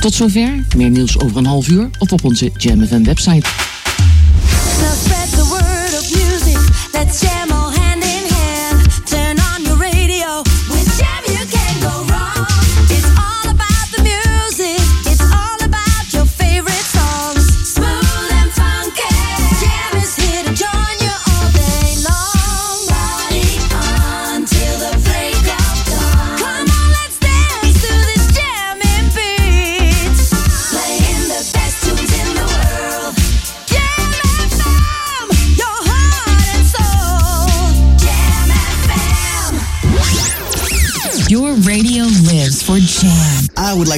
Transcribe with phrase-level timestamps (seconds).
[0.00, 0.64] Tot zover.
[0.76, 3.48] Meer nieuws over een half uur of op onze JamFM website.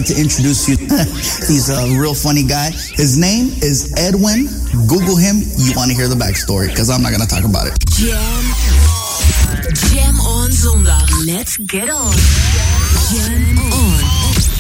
[0.01, 0.77] like to introduce you.
[1.49, 2.71] He's a real funny guy.
[2.71, 4.47] His name is Edwin.
[4.89, 5.43] Google him.
[5.59, 7.75] You want to hear the backstory because I'm not going to talk about it.
[7.91, 8.43] Jam.
[9.93, 11.27] Jam on zondag.
[11.27, 12.15] Let's get on.
[13.13, 14.01] Jam on.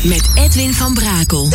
[0.08, 1.48] Met Edwin van Brakel.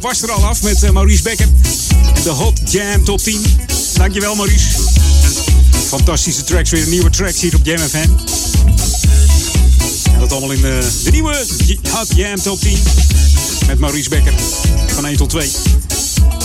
[0.00, 1.48] Was er al af met eh, Maurice Becker.
[2.22, 3.40] De Hot Jam Top 10.
[3.94, 4.66] Dankjewel Maurice.
[5.86, 8.08] Fantastische tracks, weer nieuwe tracks hier op Jam FM.
[10.12, 11.44] En dat allemaal in de, de nieuwe
[11.90, 12.78] Hot Jam Top 10.
[13.66, 14.32] Met Maurice Becker.
[14.86, 15.50] Van 1 tot 2.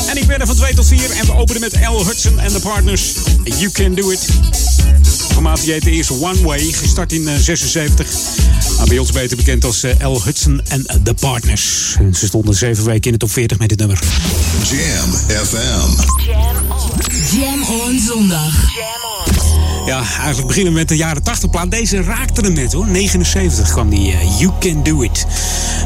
[0.07, 1.11] En ik ben er van 2 tot 4.
[1.11, 2.05] En we openen met L.
[2.05, 3.13] Hudson en de Partners.
[3.43, 4.19] You Can Do It.
[5.33, 6.59] Formaat die heet eerst One Way.
[6.59, 8.07] Gestart in eh, 76.
[8.81, 10.23] Maar bij ons beter bekend als eh, L.
[10.23, 11.95] Hudson en The Partners.
[11.99, 13.99] En ze stonden 7 weken in de top 40 met dit nummer.
[14.63, 15.11] Jam
[15.45, 15.89] FM.
[17.35, 19.10] Jam on zondag.
[19.85, 21.71] Ja, eigenlijk beginnen met de jaren 80 plaat.
[21.71, 22.87] Deze raakte hem net hoor.
[22.87, 25.25] 79 kwam die eh, You Can Do It.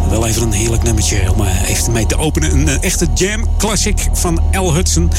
[0.09, 2.51] Wel even een heerlijk nummertje om eh, even mee te openen.
[2.51, 4.73] Een eh, echte jam classic van L.
[4.73, 5.11] Hudson.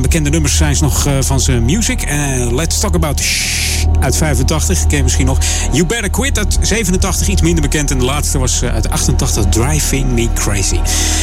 [0.00, 2.04] Bekende nummers zijn ze nog van zijn music.
[2.50, 3.58] Let's Talk About Shh
[4.00, 4.86] uit 85.
[4.86, 5.38] Ken misschien nog.
[5.72, 7.28] You Better Quit uit 87.
[7.28, 7.90] Iets minder bekend.
[7.90, 9.44] En de laatste was uit 88.
[9.44, 10.78] Driving Me Crazy.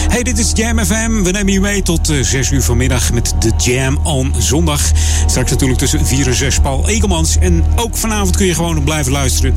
[0.09, 1.23] Hey, dit is Jam FM.
[1.23, 4.91] We nemen je mee tot eh, 6 uur vanmiddag met de Jam on zondag.
[5.25, 7.37] Straks natuurlijk tussen 4 en 6 Paul Ekelmans.
[7.37, 9.55] En ook vanavond kun je gewoon blijven luisteren.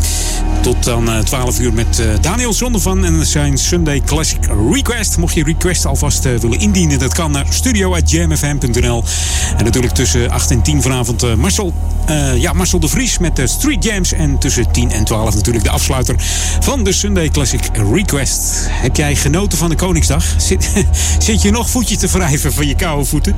[0.61, 5.16] Tot dan eh, 12 uur met eh, Daniel Zondervan en zijn Sunday Classic Request.
[5.16, 9.04] Mocht je request alvast eh, willen indienen, dat kan naar studio.jamfm.nl.
[9.56, 11.73] En natuurlijk tussen 8 en 10 vanavond eh, Marcel,
[12.06, 14.12] eh, ja, Marcel de Vries met de Street Jams.
[14.12, 16.14] En tussen 10 en 12 natuurlijk de afsluiter
[16.61, 18.66] van de Sunday Classic Request.
[18.68, 20.25] Heb jij genoten van de Koningsdag?
[20.37, 20.70] Zit,
[21.18, 23.37] zit je nog voetje te wrijven van je koude voeten?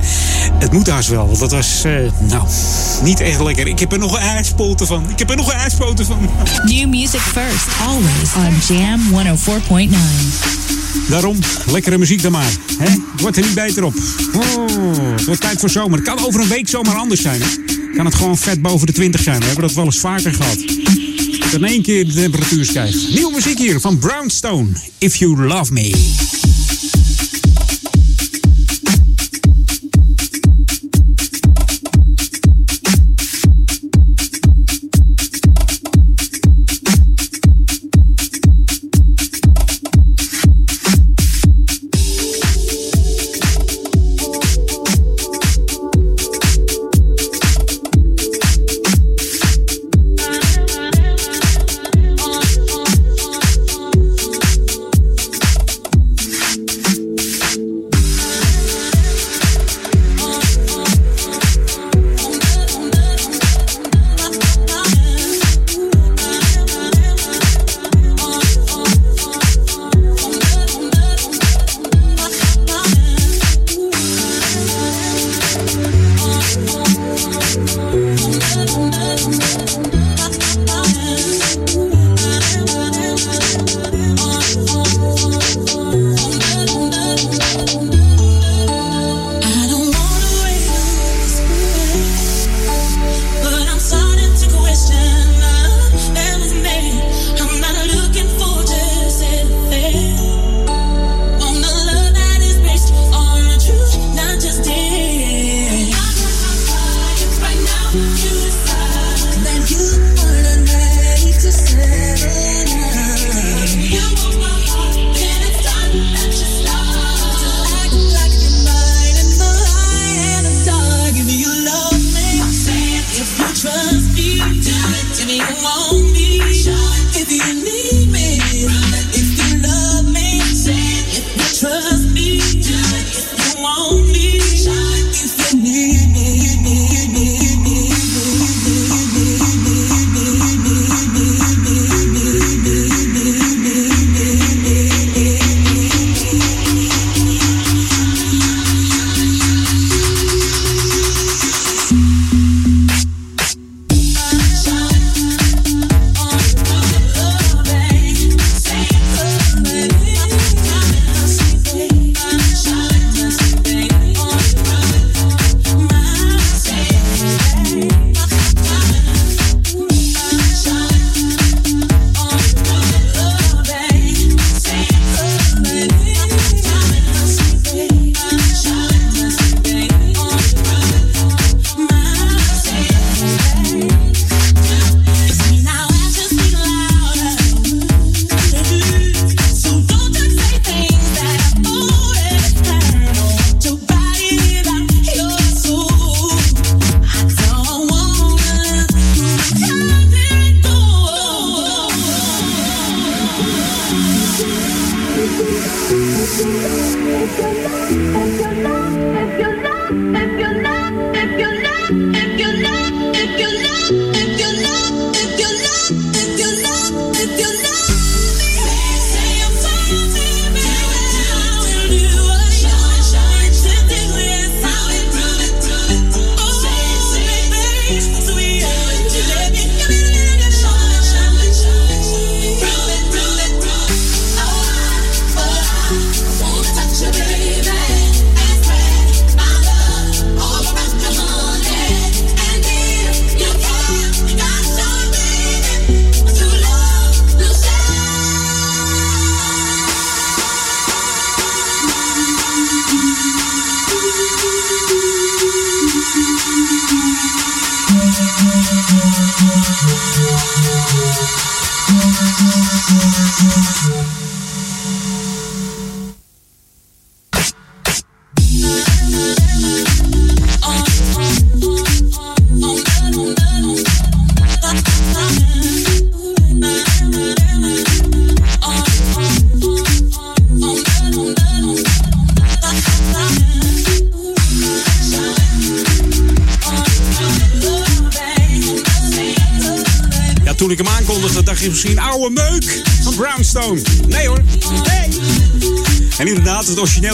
[0.59, 2.47] Het moet haast wel, want dat was, eh, nou,
[3.03, 3.67] niet echt lekker.
[3.67, 5.09] Ik heb er nog een ijspoten van.
[5.09, 6.29] Ik heb er nog een ijspoten van.
[6.65, 8.99] New music first, always on Jam
[9.89, 9.95] 104.9.
[11.09, 12.51] Daarom, lekkere muziek dan maar.
[12.77, 12.89] Hè?
[12.89, 13.93] Het wordt er niet beter op.
[14.35, 15.99] Oh, het wordt tijd voor zomer.
[15.99, 17.41] Het kan over een week zomaar anders zijn.
[17.41, 17.47] Hè?
[17.95, 19.39] Kan het gewoon vet boven de 20 zijn.
[19.39, 20.57] We hebben dat wel eens vaker gehad.
[21.39, 23.09] Dat in één keer de temperatuur stijgt.
[23.13, 24.67] Nieuwe muziek hier van Brownstone.
[24.97, 26.50] If You Love Me.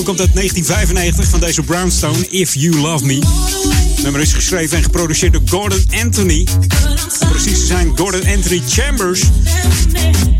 [0.07, 3.19] Komt uit 1995 van deze Brownstone, If You Love Me.
[3.95, 6.47] Het nummer is geschreven en geproduceerd door Gordon Anthony.
[7.29, 9.21] Precies te zijn, Gordon Anthony Chambers.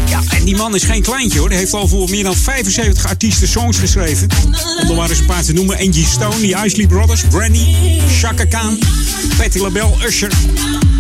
[0.09, 1.49] Ja, en die man is geen kleintje hoor.
[1.49, 4.27] Hij heeft al voor meer dan 75 artiesten songs geschreven.
[4.89, 5.77] Om er een paar te noemen.
[5.77, 7.75] Angie Stone, The Isley Brothers, Brandy,
[8.19, 8.79] Chaka Khan,
[9.37, 10.31] Patti LaBelle, Usher,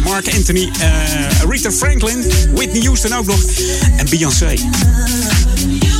[0.03, 0.89] Mark Anthony, eh,
[1.49, 3.39] Rita Franklin, Whitney Houston ook nog.
[3.97, 4.55] En Beyoncé.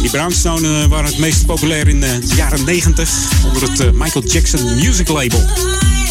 [0.08, 3.10] Die Brownstone eh, waren het meest populair in eh, de jaren 90
[3.46, 5.40] onder het eh, Michael Jackson Music Label.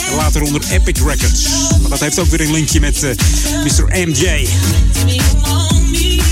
[0.09, 1.49] En later onder Epic Records.
[1.81, 3.01] Maar dat heeft ook weer een linkje met
[3.65, 4.09] Mr.
[4.09, 4.49] MJ.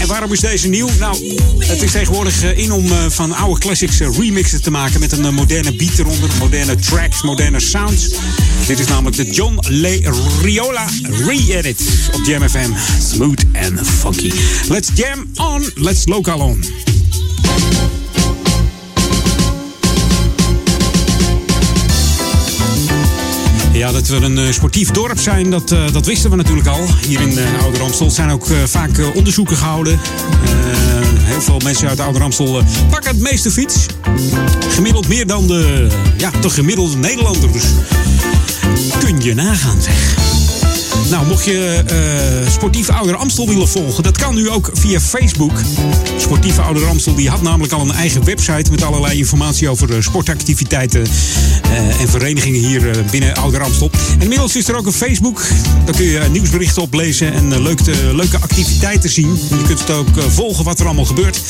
[0.01, 0.89] En waarom is deze nieuw?
[0.99, 5.77] Nou, het is tegenwoordig in om van oude classics remixen te maken met een moderne
[5.77, 8.09] beat eronder, moderne tracks, moderne sounds.
[8.67, 11.81] Dit is namelijk de John Le Riola re-edit
[12.13, 12.71] op Jam FM.
[13.13, 14.33] Smooth and funky.
[14.69, 16.84] Let's jam on, let's local on.
[23.85, 26.87] Ja, dat we een eh, sportief dorp zijn, dat, eh, dat wisten we natuurlijk al.
[27.07, 29.93] Hier in uh, Ouder Amstel zijn ook eh, vaak eh, onderzoeken gehouden.
[29.93, 30.01] Eh,
[31.19, 33.87] heel veel mensen uit Ouder Amstel eh, pakken het meeste fiets.
[34.69, 35.87] Gemiddeld meer dan de,
[36.17, 37.53] ja, de gemiddelde Nederlander.
[37.53, 37.65] Dus
[38.99, 40.44] kun je nagaan, zeg.
[41.11, 45.53] Nou, mocht je eh, Sportief Ouder Amstel willen volgen, dat kan nu ook via Facebook.
[46.17, 50.01] Sportieve Ouder Amstel die had namelijk al een eigen website met allerlei informatie over eh,
[50.01, 51.03] sportactiviteiten
[51.63, 53.91] eh, en verenigingen hier binnen Ouder Amstel.
[54.15, 55.43] En inmiddels is er ook een Facebook.
[55.85, 59.39] Daar kun je nieuwsberichten op lezen en leuke, leuke activiteiten zien.
[59.49, 61.41] Je kunt het ook volgen wat er allemaal gebeurt.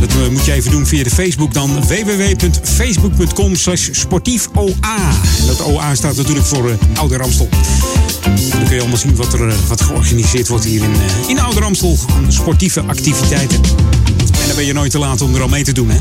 [0.00, 4.72] Dat moet je even doen via de Facebook dan www.facebook.com slash sportiefoa.
[5.40, 7.48] En dat OA staat natuurlijk voor Ouder Amstel.
[8.24, 11.40] Dan kun je allemaal zien wat er eh, wat georganiseerd wordt hier in, eh, in
[11.40, 11.76] Ouder
[12.28, 13.60] Sportieve activiteiten.
[14.40, 15.90] En dan ben je nooit te laat om er al mee te doen.
[15.90, 15.98] Hè?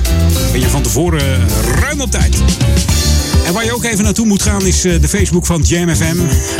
[0.52, 2.36] Ben je van tevoren eh, ruim op tijd.
[3.46, 6.16] En waar je ook even naartoe moet gaan is de Facebook van JamFM.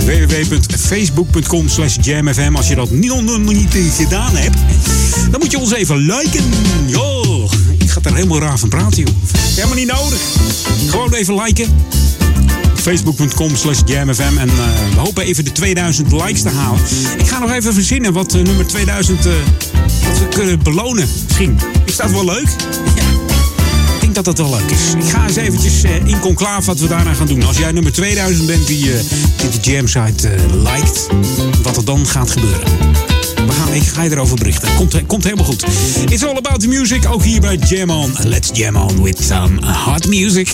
[0.06, 2.56] www.facebook.com slash JamFM.
[2.56, 4.58] Als je dat niet, nog niet gedaan hebt,
[5.32, 6.44] dan moet je ons even liken.
[6.86, 9.16] Yo, ik ga er helemaal raar van praten, joh.
[9.56, 10.20] Helemaal niet nodig.
[10.90, 11.68] Gewoon even liken
[12.84, 14.38] facebook.com slash jamfm.
[14.38, 14.56] En eh,
[14.94, 16.82] we hopen even de 2000 likes te halen.
[17.18, 19.32] Ik ga nog even verzinnen wat eh, nummer 2000 eh,
[20.20, 21.08] we kunnen belonen.
[21.28, 21.60] Misschien.
[21.86, 22.48] Is dat wel leuk?
[24.04, 25.06] Ik denk dat dat wel leuk is.
[25.06, 27.44] Ik ga eens eventjes in conclave wat we daarna gaan doen.
[27.44, 29.00] Als jij nummer 2000 bent die, eh,
[29.38, 31.08] die de jam site eh, liked,
[31.62, 32.64] wat er dan gaat gebeuren.
[33.36, 34.76] We gaan, ik ga je erover berichten.
[34.76, 35.64] Komt, komt helemaal goed.
[36.10, 37.06] It's all about the music.
[37.10, 38.14] Ook hier bij Jam On.
[38.24, 40.54] Let's jam on with some hot music.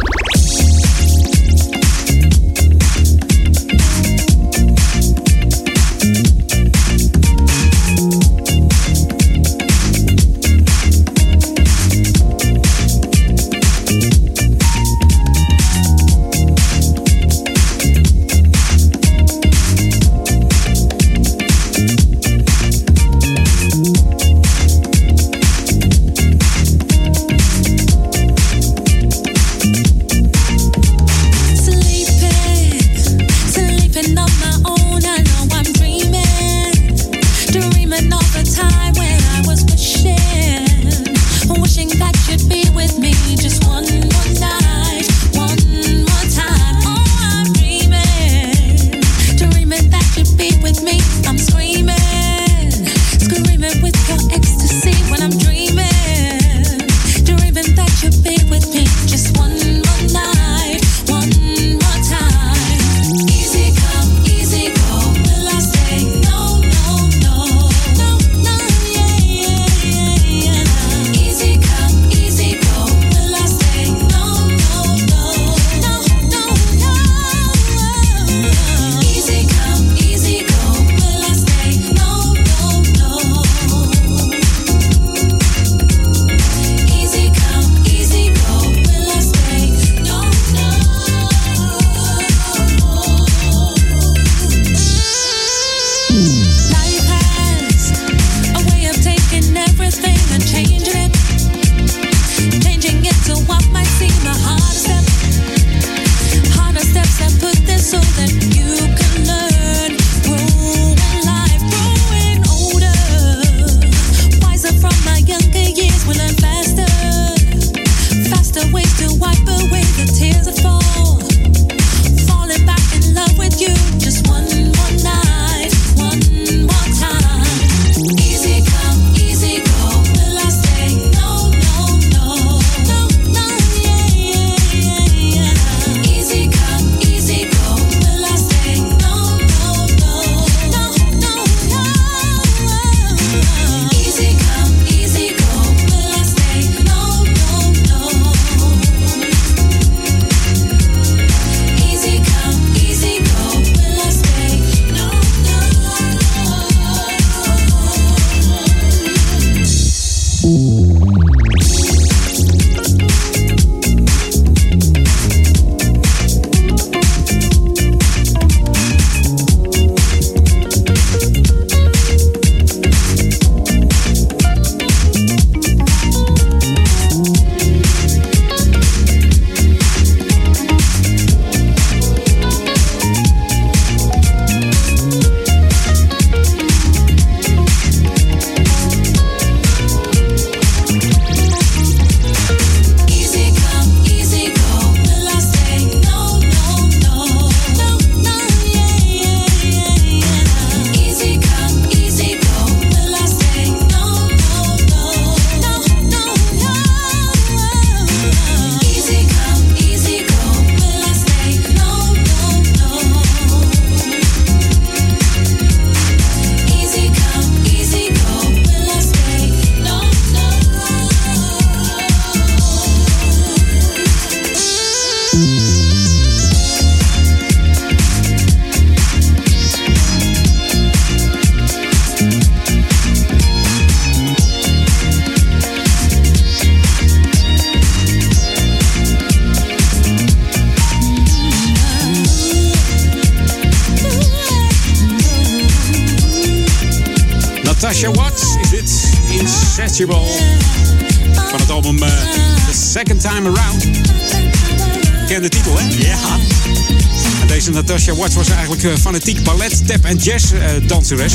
[258.15, 261.33] Watts was eigenlijk eh, fanatiek ballet, tap en jazz eh, danseres.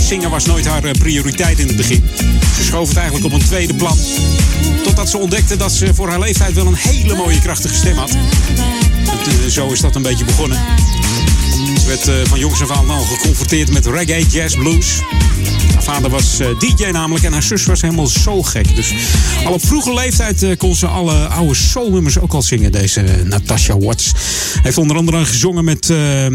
[0.00, 2.10] Zingen was nooit haar eh, prioriteit in het begin.
[2.56, 3.98] Ze schoof het eigenlijk op een tweede plan.
[4.82, 8.16] Totdat ze ontdekte dat ze voor haar leeftijd wel een hele mooie krachtige stem had.
[9.48, 10.58] Zo is dat een beetje begonnen.
[11.80, 15.00] Ze werd van jongs af aan al geconfronteerd met reggae, jazz, blues.
[15.86, 18.74] Vader was eh, DJ namelijk en haar zus was helemaal zo gek.
[18.74, 18.92] Dus
[19.44, 23.78] al op vroege leeftijd eh, kon ze alle oude soulnummers ook al zingen, deze Natasha
[23.78, 24.12] Watts.
[24.62, 26.26] Heeft onder andere gezongen met eh,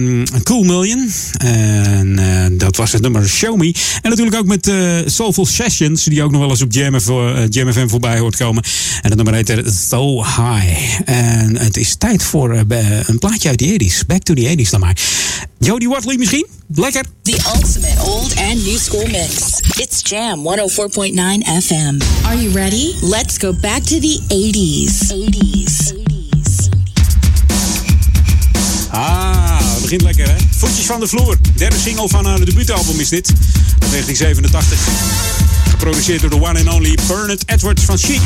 [0.44, 1.12] Cool Million.
[1.38, 3.74] En eh, dat was het nummer Show Me.
[4.02, 7.48] En natuurlijk ook met eh, Soulful Sessions, die ook nog wel eens op Jam, eh,
[7.50, 8.64] Jam FM voorbij hoort komen.
[9.02, 11.00] En dat nummer heet So High.
[11.06, 14.06] En het is tijd voor eh, een plaatje uit de 80s.
[14.08, 14.98] Back to the 80s dan maar.
[15.60, 16.48] Jodie Watley misschien?
[16.76, 17.04] Lekker.
[17.22, 19.41] The ultimate old and new school mix.
[19.42, 22.26] It's Jam 104.9 FM.
[22.26, 22.94] Are you ready?
[23.02, 25.10] Let's go back to the 80s.
[25.10, 25.94] 80s.
[28.90, 30.36] Ah, het begint lekker hè.
[30.58, 31.38] Voetjes van de vloer.
[31.56, 33.28] Derde single van haar debuutalbum is dit.
[33.80, 34.80] Uit 1987.
[35.70, 38.22] Geproduceerd door de one and only Bernard Edwards van Chic.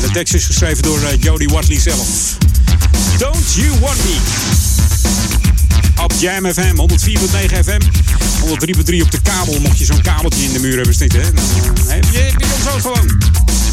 [0.00, 2.36] De tekst is geschreven door eh, Jodie Watley zelf.
[3.18, 4.79] Don't You Want Me.
[6.02, 7.80] Op Jam FM, 104.9 FM.
[7.80, 11.20] 103.3 op de kabel, mocht je zo'n kabeltje in de muur hebben zitten.
[11.20, 11.26] hè.
[11.26, 11.32] Eh,
[11.86, 13.22] heb je, heb ook gewoon.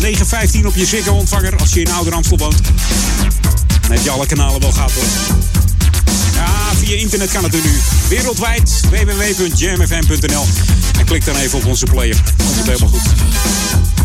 [0.01, 2.61] 9.15 op je Ziggo-ontvanger als je in Ouder Amstel woont.
[3.81, 5.03] Dan heb je alle kanalen wel gehad hoor.
[6.33, 7.79] Ja, via internet kan het nu.
[8.09, 10.45] Wereldwijd, www.jamfm.nl.
[10.99, 12.21] En klik dan even op onze player.
[12.37, 13.96] Komt het helemaal goed.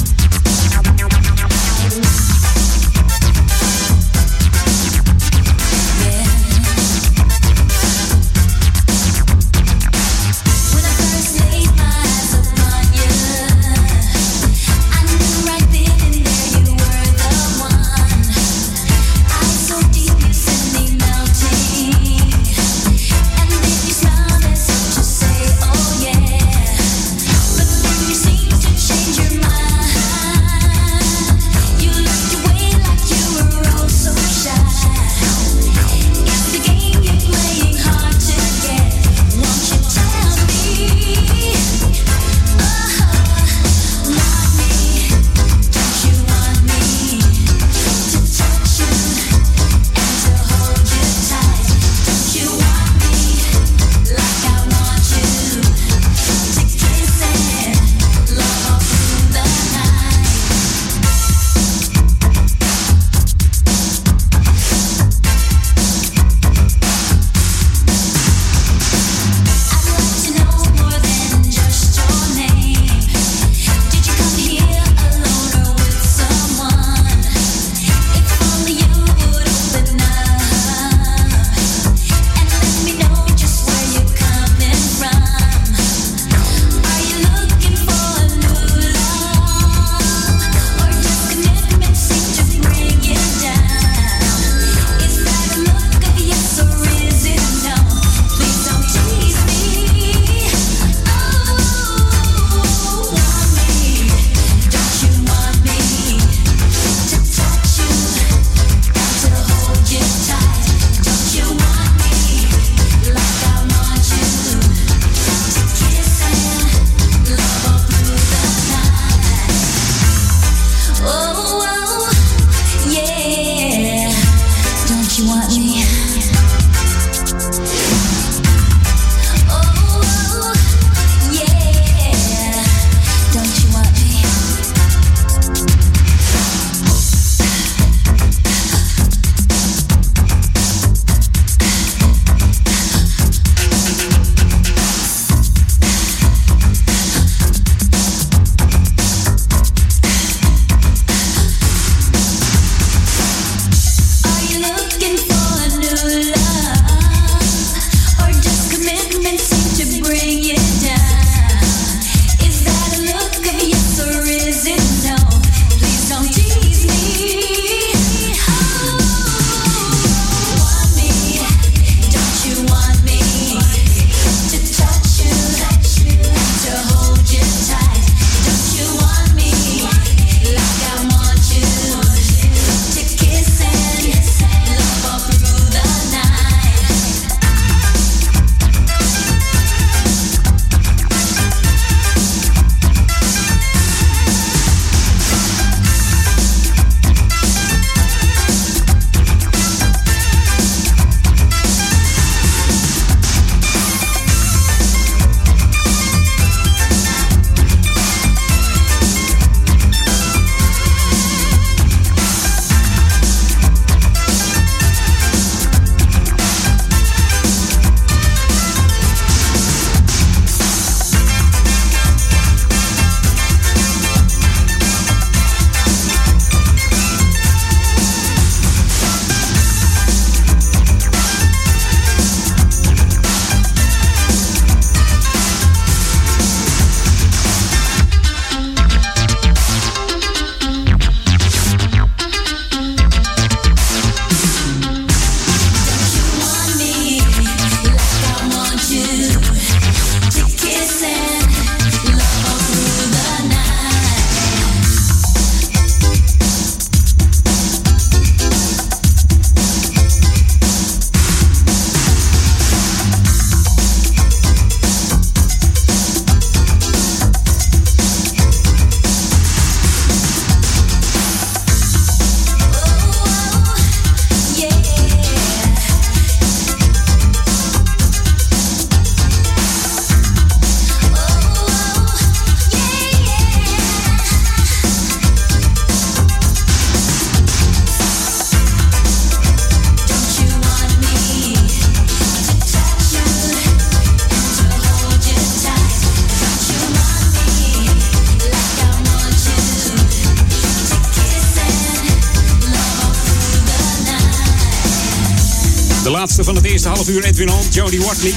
[307.03, 308.35] 12 uur Edwin Hall, Jody Watley.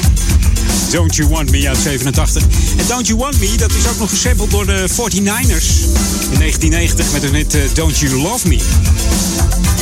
[0.91, 2.43] Don't You Want Me uit 87.
[2.78, 5.67] En Don't You Want Me, dat is ook nog gesampled door de 49ers
[6.32, 8.60] in 1990 met hun hit eh, Don't You Love Me.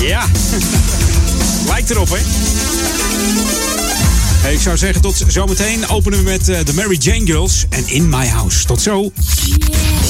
[0.01, 0.25] Ja,
[1.71, 2.17] lijkt erop hè.
[4.51, 5.87] Ik zou zeggen tot zometeen.
[5.87, 8.65] Openen we met eh, de Mary Jane Girls en In My House.
[8.65, 9.11] Tot zo.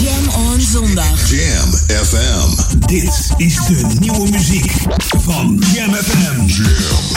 [0.02, 1.30] Jam on zondag.
[1.30, 1.72] Jam
[2.06, 2.50] FM.
[2.86, 4.72] Dit is de nieuwe muziek
[5.24, 6.46] van Jam FM.
[6.46, 7.13] Jam.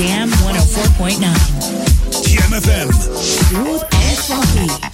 [0.00, 1.20] Jam 104.9.
[2.24, 2.90] Jam FM.
[2.90, 4.89] Smooth and funky.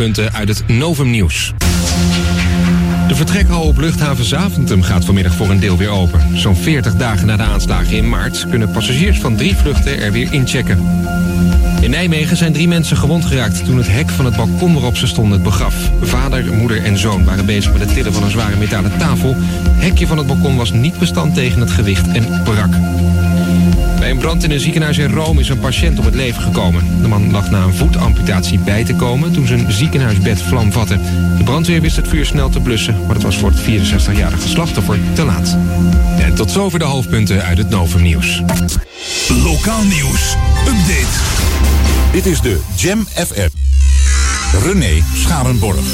[0.00, 1.52] Uit het Novum Nieuws.
[3.08, 6.38] De vertrekhal op luchthaven Zaventem gaat vanmiddag voor een deel weer open.
[6.38, 10.32] Zo'n 40 dagen na de aanslagen in maart kunnen passagiers van drie vluchten er weer
[10.32, 10.78] inchecken.
[11.80, 15.06] In Nijmegen zijn drie mensen gewond geraakt toen het hek van het balkon waarop ze
[15.06, 15.74] stonden begaf.
[16.00, 19.34] Vader, moeder en zoon waren bezig met het tillen van een zware metalen tafel.
[19.38, 22.72] Het hekje van het balkon was niet bestand tegen het gewicht en brak.
[24.00, 27.02] Bij een brand in een ziekenhuis in Rome is een patiënt om het leven gekomen.
[27.02, 30.98] De man lag na een voetamputatie bij te komen toen zijn ziekenhuisbed vlam vatte.
[31.36, 34.98] De brandweer wist het vuur snel te blussen, maar het was voor het 64-jarige slachtoffer
[35.14, 35.56] te laat.
[36.18, 38.42] En tot zover de hoofdpunten uit het Novum Nieuws.
[39.28, 40.36] Lokaal nieuws.
[40.66, 41.18] Update.
[42.12, 43.48] Dit is de Jam FM.
[44.62, 45.84] René Scharenborg.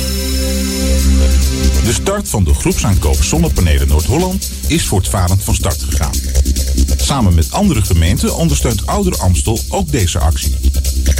[1.84, 6.35] De start van de groepsaankoop zonnepanelen Noord-Holland is voortvarend van start gegaan.
[7.06, 10.56] Samen met andere gemeenten ondersteunt Ouder Amstel ook deze actie.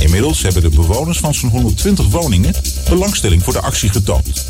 [0.01, 2.55] Inmiddels hebben de bewoners van zo'n 120 woningen
[2.89, 4.45] belangstelling voor de actie getoond.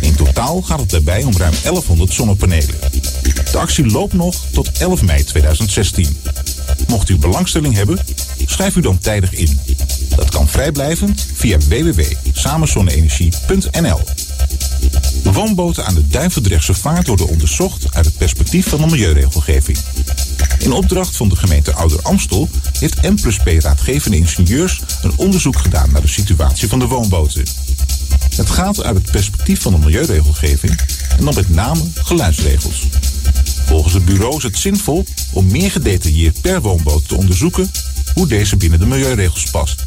[0.00, 2.74] In totaal gaat het daarbij om ruim 1100 zonnepanelen.
[3.50, 6.16] De actie loopt nog tot 11 mei 2016.
[6.88, 7.98] Mocht u belangstelling hebben,
[8.46, 9.60] schrijf u dan tijdig in.
[10.16, 14.00] Dat kan vrijblijvend via www.samenzonneenergie.nl.
[15.22, 19.78] Woonboten aan de Duivendrechtse vaart worden onderzocht uit het perspectief van de milieuregelgeving.
[20.58, 26.00] In opdracht van de gemeente Ouder Amstel heeft M+P raadgevende ingenieurs een onderzoek gedaan naar
[26.00, 27.44] de situatie van de woonboten.
[28.36, 30.80] Het gaat uit het perspectief van de milieuregelgeving
[31.18, 32.82] en dan met name geluidsregels.
[33.66, 37.70] Volgens het bureau is het zinvol om meer gedetailleerd per woonboot te onderzoeken
[38.14, 39.84] hoe deze binnen de milieuregels past.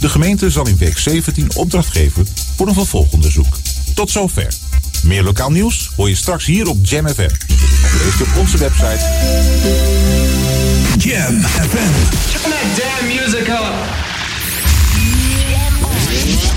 [0.00, 3.58] De gemeente zal in week 17 opdracht geven voor een vervolgonderzoek.
[3.94, 4.54] Tot zover.
[5.02, 7.28] Meer lokaal nieuws hoor je straks hier op Jam FM.
[8.04, 9.04] Of op onze website.
[10.98, 11.92] Jam FM.
[12.32, 13.74] Turn that damn music up.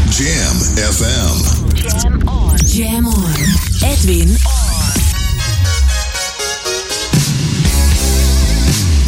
[0.10, 0.58] Jam
[0.94, 1.38] FM.
[1.74, 2.58] Jam on.
[2.66, 3.34] Jam on.
[3.82, 4.70] Edwin on.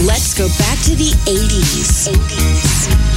[0.05, 2.07] Let's go back to the 80s.
[2.09, 3.10] 80s.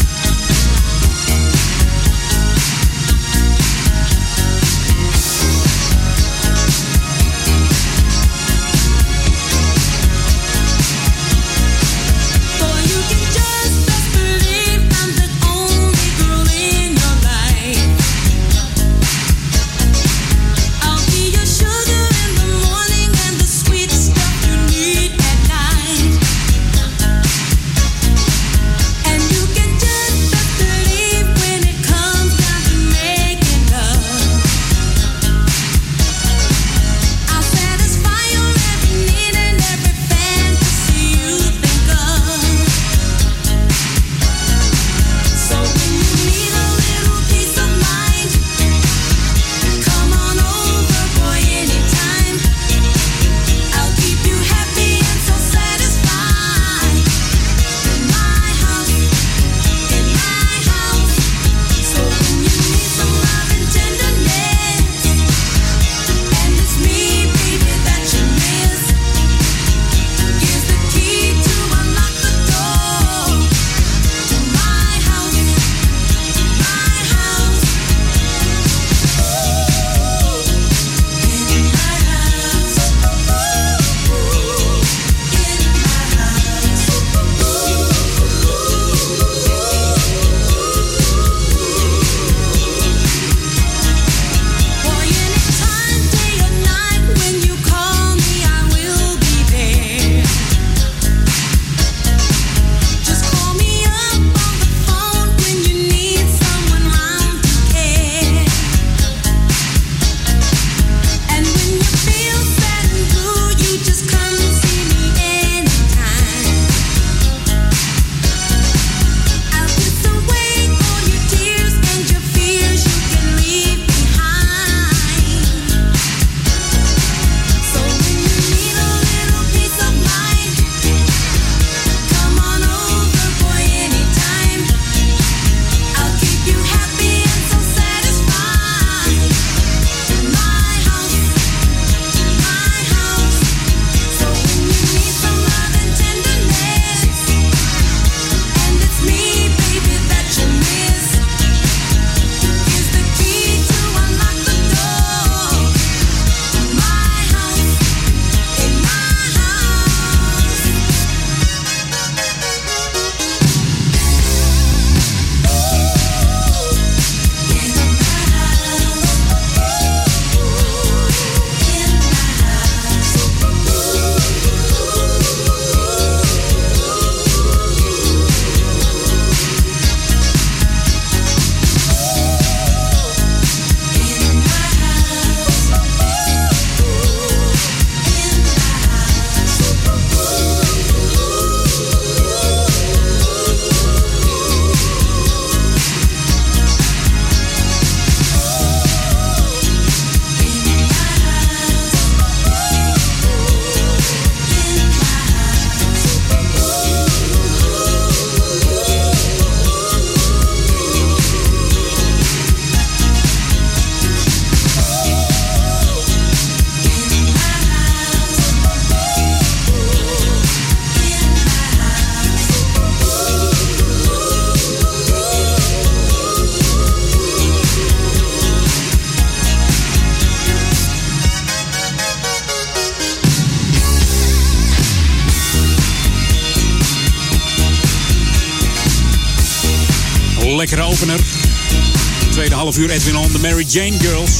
[242.75, 244.31] 12 uur Edwin On, de Mary Jane Girls.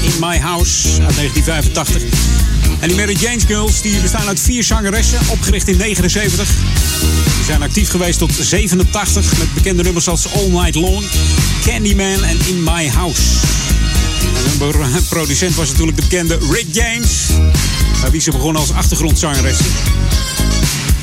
[0.00, 2.02] In My House uit 1985.
[2.80, 6.46] En die Mary Jane Girls die bestaan uit vier zangeressen, opgericht in 1979.
[7.38, 11.04] Ze zijn actief geweest tot 87 met bekende nummers als All Night Long,
[11.64, 13.22] Candyman en In My House.
[14.60, 17.10] En hun producent was natuurlijk de bekende Rick James,
[18.00, 19.58] bij wie ze begonnen als achtergrondzangeres.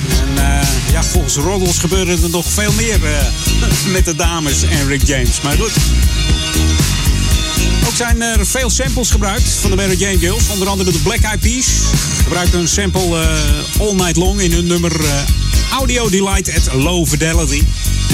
[0.10, 3.26] En eh, ja, volgens Roddles gebeurde er nog veel meer eh,
[3.94, 5.42] met de dames en Rick James.
[5.42, 5.72] Maar goed,
[7.96, 10.50] ook zijn er veel samples gebruikt van de Mary Jane Girls.
[10.50, 11.66] Onder andere de Black Eyed Peas.
[12.24, 15.12] Gebruikten een sample eh, All Night Long in hun nummer eh,
[15.72, 17.64] Audio Delight at Low Fidelity.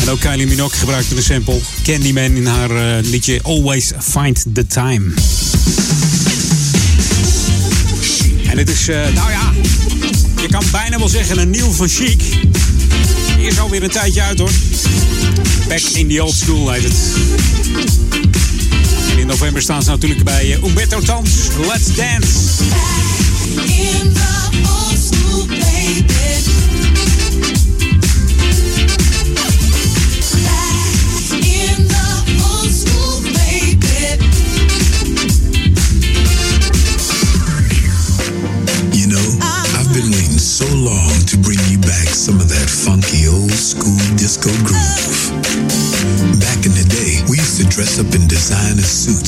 [0.01, 4.67] En ook Kylie Minogue gebruikte een sample Candyman in haar eh, liedje Always Find the
[4.67, 5.13] Time.
[8.49, 9.53] En dit is, nou ja,
[10.41, 12.23] je kan bijna wel zeggen een nieuw van Chic.
[13.37, 14.51] Die is alweer een tijdje uit hoor.
[15.67, 18.10] Back in the old school heet het.
[19.31, 21.29] En in november staan ze natuurlijk bij eh, Umberto Tans.
[21.67, 22.63] Let's Dance.
[23.65, 26.03] In the old school, baby.
[30.43, 30.83] Back
[31.31, 34.17] in the old school, baby.
[38.91, 39.37] You know,
[39.79, 43.97] I've been waiting so long to bring you back some of that funky old school
[44.15, 45.31] disco groove.
[46.39, 49.20] Back in the day, we used to dress up in designer suits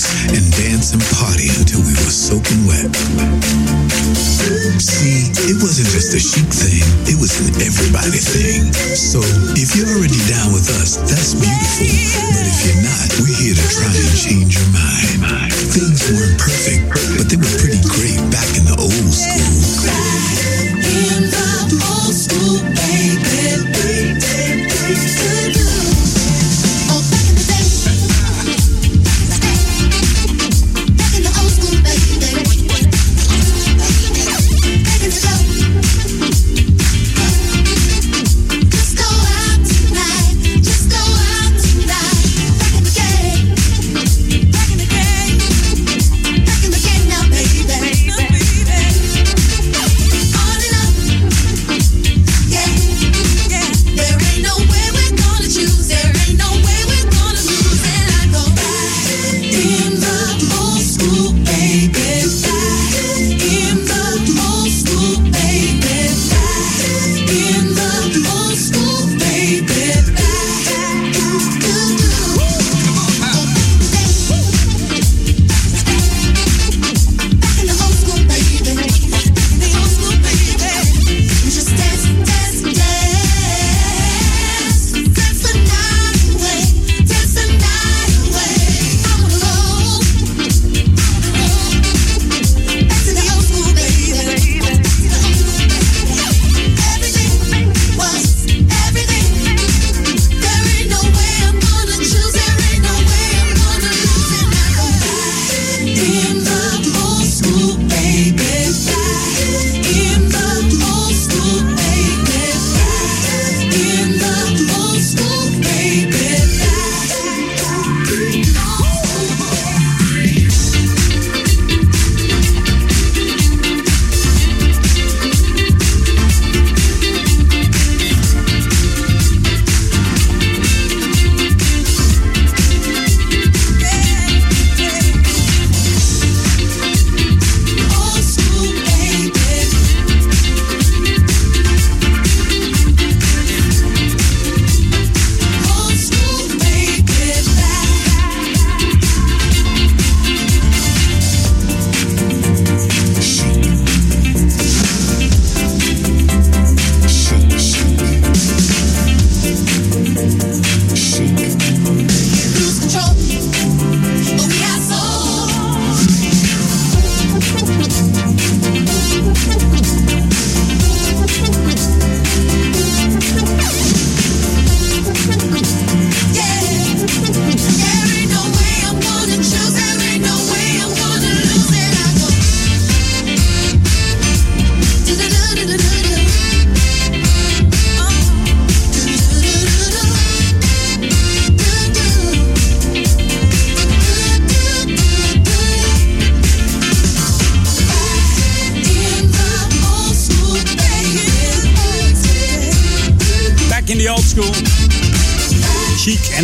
[5.74, 8.70] wasn't just a chic thing, it was an everybody thing.
[8.94, 9.18] So,
[9.58, 11.90] if you're already down with us, that's beautiful.
[12.30, 15.50] But if you're not, we're here to try and change your mind.
[15.74, 18.53] Things weren't perfect, but they were pretty great back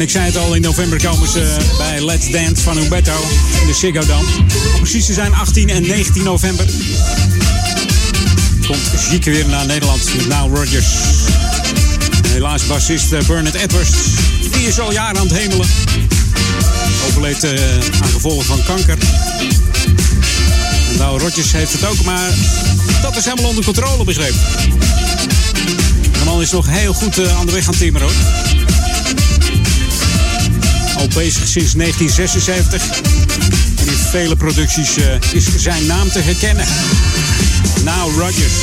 [0.09, 3.13] Ik zei het al, in november komen ze bij Let's Dance van Umberto
[3.61, 4.23] in de Ziggo
[4.75, 6.65] Precies ze zijn 18 en 19 november.
[8.67, 10.87] Komt Zieke weer naar Nederland met Now Rodgers.
[12.27, 13.91] Helaas bassist eh, Bernard Edwards.
[14.51, 15.67] Die is al jaren aan het hemelen.
[17.07, 17.51] Overleed eh,
[18.01, 18.97] aan gevolgen van kanker.
[20.97, 22.29] Nou, Rodgers heeft het ook, maar
[23.01, 24.39] dat is helemaal onder controle begrepen.
[26.11, 28.38] De man is nog heel goed eh, aan de weg gaan timmeren hoor
[30.99, 33.01] al bezig sinds 1976.
[33.79, 36.65] En in vele producties eh, is zijn naam te herkennen.
[37.83, 38.53] Now Rogers.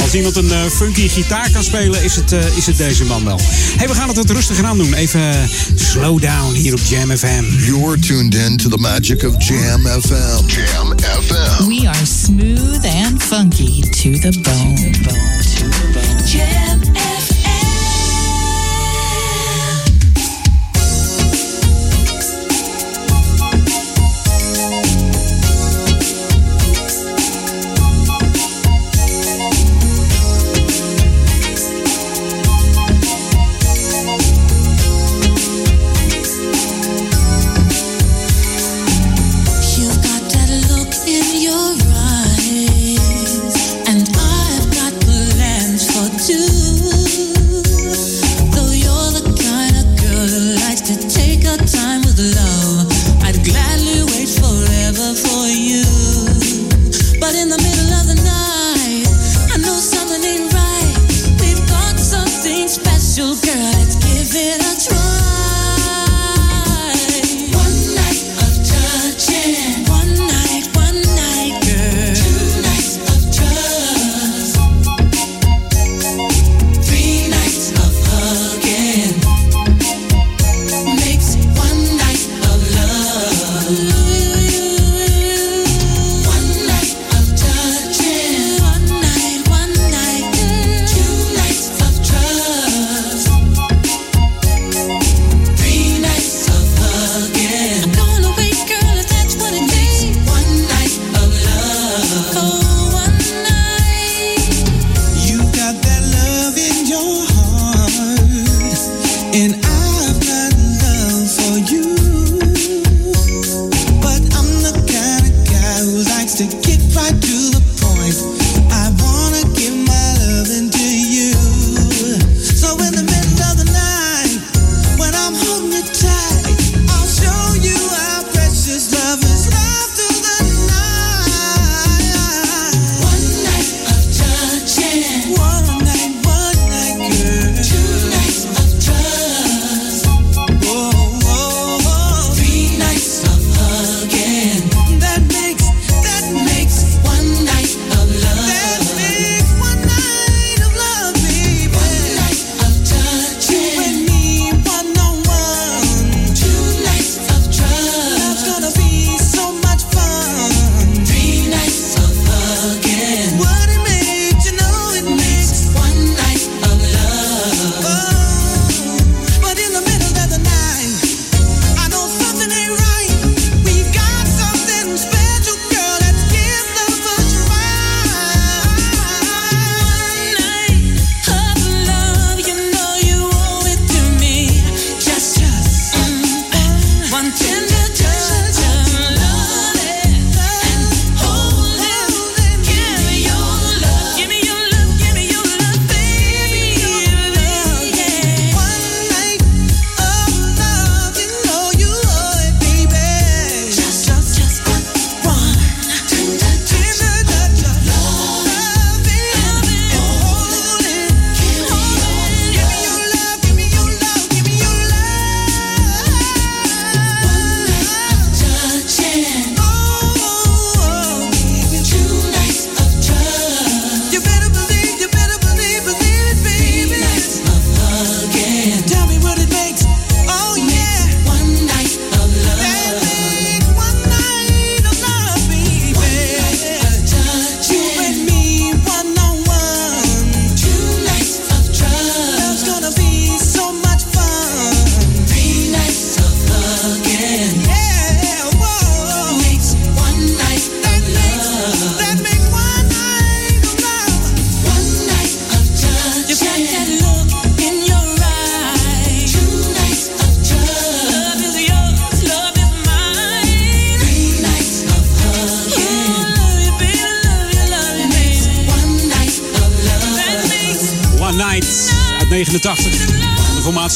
[0.00, 3.24] Als iemand een eh, funky gitaar kan spelen, is het, eh, is het deze man
[3.24, 3.40] wel.
[3.76, 4.94] hey, we gaan het wat rustiger aan doen.
[4.94, 7.44] Even slow down hier op Jam FM.
[7.66, 10.46] You're tuned in to the magic of Jam FM.
[10.46, 11.66] Jam FM.
[11.66, 15.41] We are smooth and funky to the bone.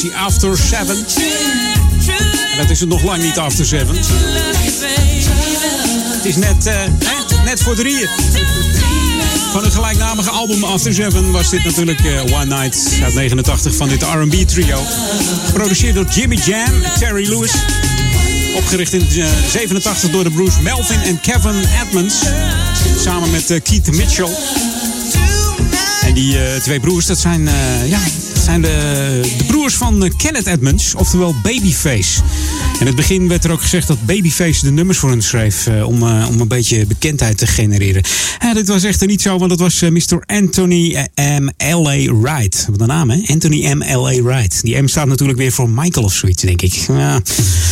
[0.04, 0.96] After Seven.
[2.52, 3.96] En dat is het nog lang niet After Seven.
[6.16, 6.82] Het is net, eh,
[7.44, 8.08] net voor drieën.
[9.52, 13.88] Van het gelijknamige album After Seven was dit natuurlijk eh, One Night uit 89 van
[13.88, 14.82] dit R&B trio.
[15.46, 17.52] Geproduceerd door Jimmy Jam en Terry Lewis.
[18.56, 22.14] Opgericht in eh, 87 door de broers Melvin en Kevin Edmonds.
[22.98, 24.28] Samen met eh, Keith Mitchell.
[26.02, 27.98] En die eh, twee broers, dat zijn, eh, ja,
[28.46, 32.20] zijn de, broers van eh, Kenneth Edmonds, oftewel Babyface.
[32.80, 35.86] In het begin werd er ook gezegd dat Babyface de nummers voor hen schreef eh,
[35.86, 38.02] om, eh, om een beetje bekendheid te genereren.
[38.52, 40.22] Dit was echter niet zo, want dat was Mr.
[40.26, 41.48] Anthony M.
[41.56, 42.12] L.A.
[42.20, 42.66] Wright.
[42.70, 43.22] Wat een naam, hè?
[43.26, 43.82] Anthony M.
[43.82, 44.22] L.A.
[44.22, 44.62] Wright.
[44.62, 46.72] Die M staat natuurlijk weer voor Michael of zoiets, denk ik.
[46.72, 47.20] Ja,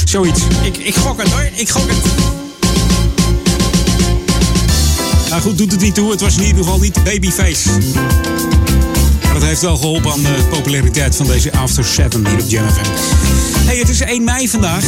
[0.05, 0.41] zoiets.
[0.65, 2.03] Ik, ik gok het hoor, ik gok het.
[5.29, 6.11] Nou goed, doet het niet toe.
[6.11, 7.71] Het was in ieder geval niet Babyface.
[9.35, 12.91] Dat heeft wel geholpen aan de populariteit van deze After Seven hier op FM.
[13.67, 14.85] Hey, het is 1 mei vandaag.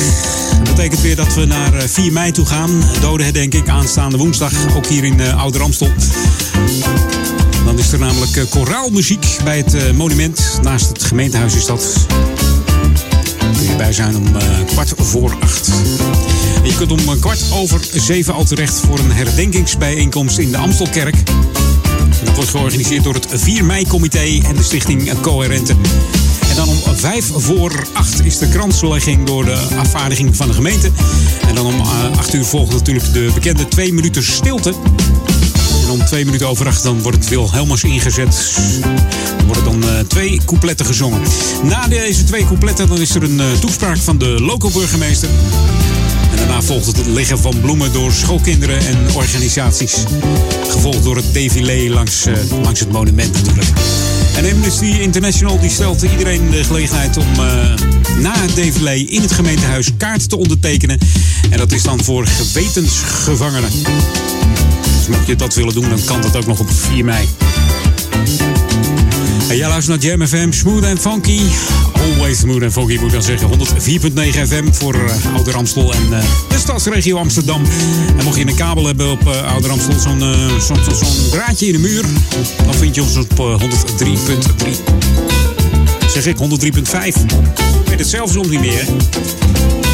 [0.51, 2.70] Dat betekent weer dat we naar eh, 4 mei toe gaan.
[3.01, 5.92] Doden denk ik aanstaande woensdag, ook hier in uh, Ouder Amstel.
[7.64, 10.59] Dan is er namelijk eh, koraalmuziek bij het eh, monument.
[10.62, 12.07] Naast het gemeentehuis is dat.
[13.38, 15.70] Kun je bij zijn om eh, kwart voor acht.
[16.62, 21.16] Je kunt om eh, kwart over zeven al terecht voor een herdenkingsbijeenkomst in de Amstelkerk.
[22.24, 25.74] Dat wordt georganiseerd door het 4 mei-comité en de stichting Coherente.
[26.49, 30.91] En dan om vijf voor acht is de kranslegging door de afvaardiging van de gemeente.
[31.49, 34.74] En dan om eh, acht uur volgt natuurlijk de bekende twee minuten stilte.
[35.87, 38.59] En om twee minuten over acht dan wordt het Wilhelmus ingezet.
[39.39, 41.20] Er worden dan eh, twee coupletten gezongen.
[41.62, 45.28] Na deze twee coupletten dan is er een eh, toespraak van de local burgemeester.
[46.30, 49.95] En daarna volgt het leggen van bloemen door schoolkinderen en organisaties.
[50.68, 53.68] Gevolgd door het défilé langs, eh, langs het monument natuurlijk.
[54.37, 57.26] En Amnesty International die stelt iedereen de gelegenheid om
[58.18, 60.99] na het défilé in het gemeentehuis kaart te ondertekenen.
[61.51, 63.70] En dat is dan voor gewetensgevangenen.
[65.09, 67.28] Mocht je dat willen doen, dan kan dat ook nog op 4 mei.
[69.48, 71.40] En jij luistert naar Jam FM, Smooth and Funky.
[71.92, 73.48] Always Smooth and Funky moet ik dan zeggen.
[73.48, 77.62] 104.9 FM voor uh, Ouder Amstel en uh, de stadsregio Amsterdam.
[78.18, 81.78] En mocht je een kabel hebben op uh, Ouder Amstel, zo'n uh, draadje in de
[81.78, 82.04] muur,
[82.64, 83.66] dan vind je ons op uh, 103.3.
[86.09, 86.42] Zeg ik 103.5.
[87.82, 88.84] Ik weet het zelf soms niet meer.
[88.84, 89.86] Hè?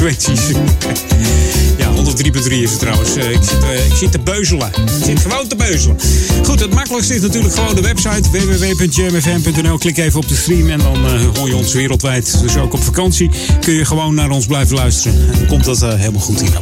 [0.00, 0.48] Frequenties.
[1.82, 3.16] ja, 103.3 is het trouwens.
[3.16, 4.68] Uh, ik, zit, uh, ik zit te beuzelen.
[4.68, 5.96] Ik zit gewoon te beuzelen.
[6.44, 9.78] Goed, het makkelijkste is natuurlijk gewoon de website www.jamfm.nl.
[9.78, 12.40] Klik even op de stream en dan uh, hoor je ons wereldwijd.
[12.40, 13.30] Dus ook op vakantie
[13.60, 15.32] kun je gewoon naar ons blijven luisteren.
[15.32, 16.58] En dan komt dat helemaal goed hier.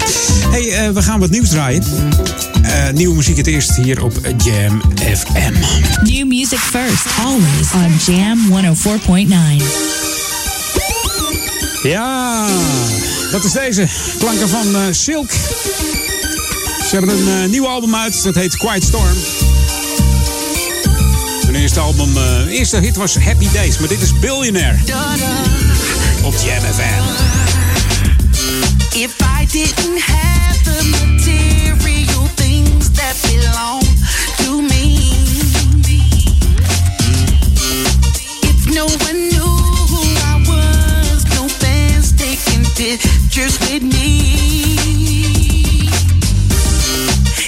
[0.50, 1.82] hey, we gaan wat nieuws draaien.
[2.94, 4.12] nieuwe muziek het eerst hier op
[4.44, 5.52] Jam FM.
[6.02, 8.38] New music first, always on Jam
[8.76, 10.17] 104.9.
[11.82, 12.46] Ja,
[13.30, 13.86] dat is deze.
[14.18, 15.30] Klanken van uh, Silk.
[16.88, 18.22] Ze hebben een uh, nieuw album uit.
[18.22, 19.14] Dat heet Quiet Storm.
[21.46, 23.78] Hun eerste album, uh, eerste hit was Happy Days.
[23.78, 24.78] Maar dit is Billionaire.
[26.22, 27.02] Op Jam FM.
[28.98, 29.10] If
[29.40, 33.82] I didn't have the material things that belong
[34.36, 34.96] to me.
[38.74, 39.37] No one
[42.96, 44.30] pictures with me.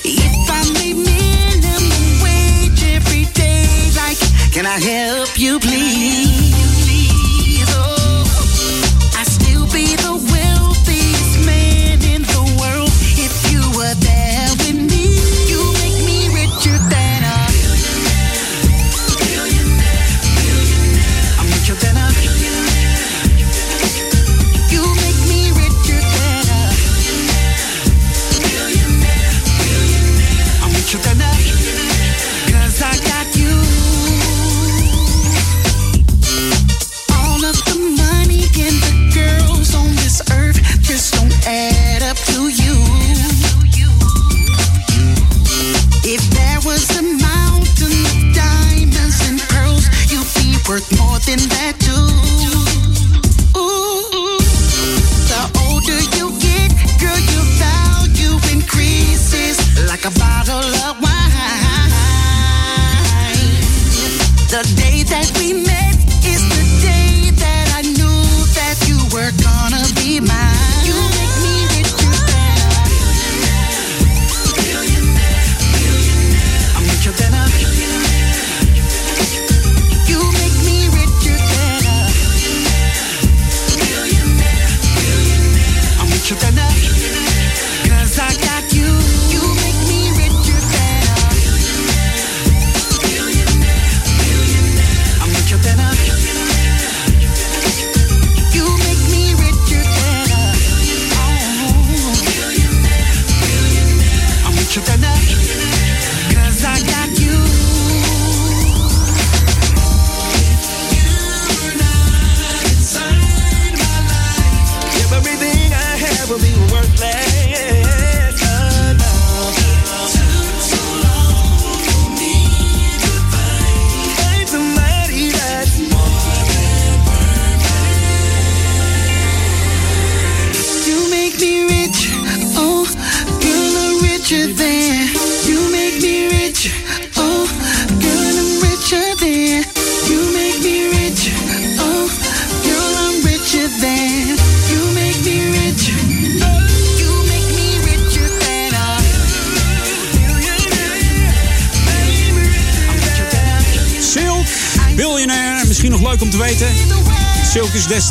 [0.04, 4.18] If I minimum wage every day, like,
[4.52, 6.29] can I help you please?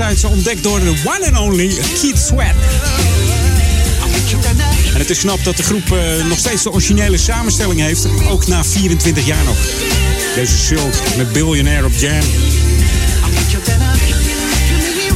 [0.07, 1.67] Destijds ontdekt door de one and only
[2.01, 2.53] Keith Sweat.
[4.93, 8.07] En het is knap dat de groep eh, nog steeds de originele samenstelling heeft.
[8.29, 9.57] Ook na 24 jaar nog.
[10.35, 12.21] Deze Silk met Billionaire op Jam.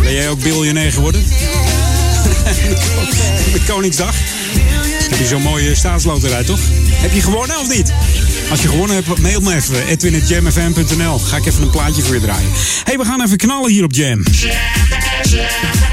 [0.01, 1.23] Ben jij ook biljonair geworden?
[3.53, 4.15] Met Koningsdag.
[5.09, 6.59] Heb je zo'n mooie staatsloterij, toch?
[6.89, 7.93] Heb je gewonnen of niet?
[8.49, 9.87] Als je gewonnen hebt, mail me even.
[9.87, 11.19] Edwin.jamfm.nl.
[11.19, 12.49] Ga ik even een plaatje voor je draaien.
[12.83, 14.23] hey, we gaan even knallen hier op Jam.
[15.33, 15.92] Yeah.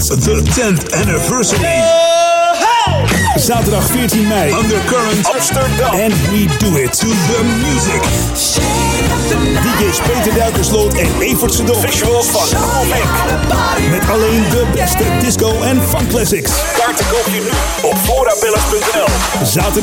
[0.00, 1.60] Presents the 10th anniversary.
[3.36, 4.52] Zaterdag 14 mei.
[4.52, 5.94] Undercurrent Amsterdam.
[5.94, 8.00] And we do it to the music.
[9.62, 11.80] DJ's Peter Duikersloot en Evert Sedol.
[11.80, 12.88] Visuals van
[13.90, 16.59] Met alleen de beste disco en funk classics.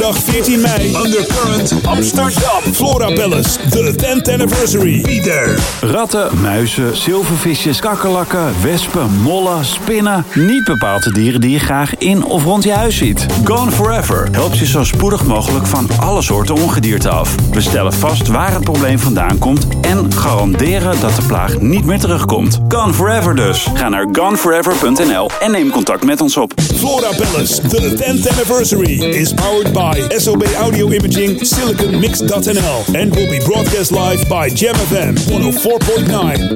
[0.08, 0.96] Zaterdag 14 mei.
[1.04, 2.74] Undercurrent Amsterdam.
[2.74, 3.60] Flora Palace.
[3.70, 5.02] The 10th anniversary.
[5.02, 5.56] Be there.
[5.82, 10.26] Ratten, muizen, zilvervisjes, kakkerlakken, wespen, mollen, spinnen.
[10.34, 13.26] Niet bepaalde dieren die je graag in of rond je huis ziet.
[13.44, 17.36] Gone Forever helpt je zo spoedig mogelijk van alle soorten ongedierte af.
[17.52, 22.00] We stellen vast waar het probleem vandaan komt en garanderen dat de plaag niet meer
[22.00, 22.60] terugkomt.
[22.68, 23.68] Gone Forever dus.
[23.74, 26.54] Ga naar goneforever.nl en neem contact met ons op.
[26.76, 33.40] Flora Palace, the 10th anniversary, is powered by SOB Audio Imaging, SiliconMix.nl, and will be
[33.46, 36.56] broadcast live by Jam FM 104.9.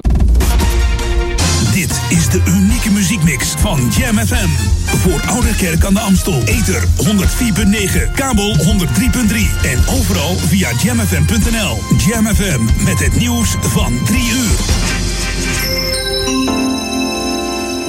[1.73, 4.49] Dit is de unieke muziekmix van Jam FM.
[4.97, 6.41] Voor Oude Kerk aan de Amstel.
[6.45, 8.63] Ether 104.9, kabel 103.3
[9.63, 11.77] en overal via jamfm.nl.
[12.07, 14.59] Jam FM met het nieuws van 3 uur.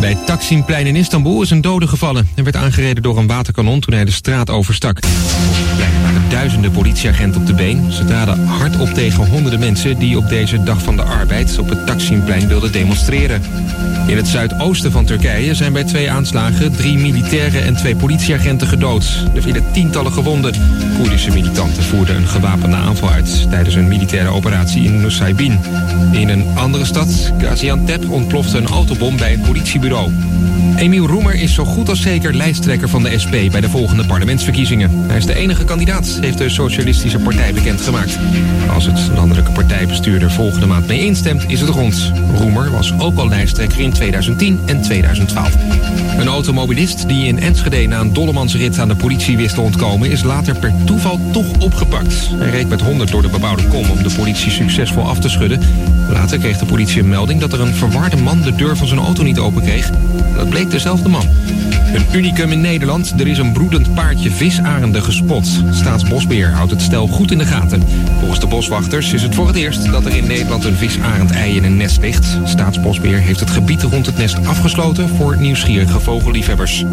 [0.03, 3.80] Bij het Taksimplein in Istanbul is een dode gevallen en werd aangereden door een waterkanon
[3.80, 5.00] toen hij de straat overstak.
[5.76, 7.92] Plein waren duizenden politieagenten op de been.
[7.92, 11.68] Ze traden hard op tegen honderden mensen die op deze dag van de arbeid op
[11.68, 13.42] het Taksimplein wilden demonstreren.
[14.07, 19.24] In het zuidoosten van Turkije zijn bij twee aanslagen drie militairen en twee politieagenten gedood.
[19.34, 20.55] Er vielen tientallen gewonden.
[20.96, 25.59] Koerdische militanten voerden een gewapende aanval uit tijdens een militaire operatie in Nusaybin.
[26.12, 29.90] In een andere stad, Gaziantep, ontplofte een autobom bij een politiebureau.
[29.93, 30.62] Tirol.
[30.77, 34.91] Emiel Roemer is zo goed als zeker lijsttrekker van de SP bij de volgende parlementsverkiezingen.
[35.07, 38.18] Hij is de enige kandidaat, heeft de Socialistische Partij bekendgemaakt.
[38.75, 42.12] Als het landelijke partijbestuur er volgende maand mee instemt, is het rond.
[42.37, 45.57] Roemer was ook al lijsttrekker in 2010 en 2012.
[46.18, 50.11] Een automobilist die in Enschede na een dollemansrit aan de politie wist te ontkomen...
[50.11, 52.29] is later per toeval toch opgepakt.
[52.35, 55.61] Hij reed met 100 door de bebouwde kom om de politie succesvol af te schudden.
[56.11, 59.01] Later kreeg de politie een melding dat er een verwarde man de deur van zijn
[59.01, 59.91] auto niet open kreeg.
[60.37, 61.29] Dat bleek dezelfde man.
[61.95, 63.14] Een unicum in Nederland.
[63.20, 65.47] Er is een broedend paardje visarenden gespot.
[65.70, 67.83] Staatsbosbeheer houdt het stel goed in de gaten.
[68.18, 71.64] Volgens de boswachters is het voor het eerst dat er in Nederland een visarend-ei in
[71.64, 72.39] een nest ligt.
[72.45, 76.85] Staatsbosbeheer heeft het gebied rond het nest afgesloten voor nieuwsgierige vogelliefhebbers.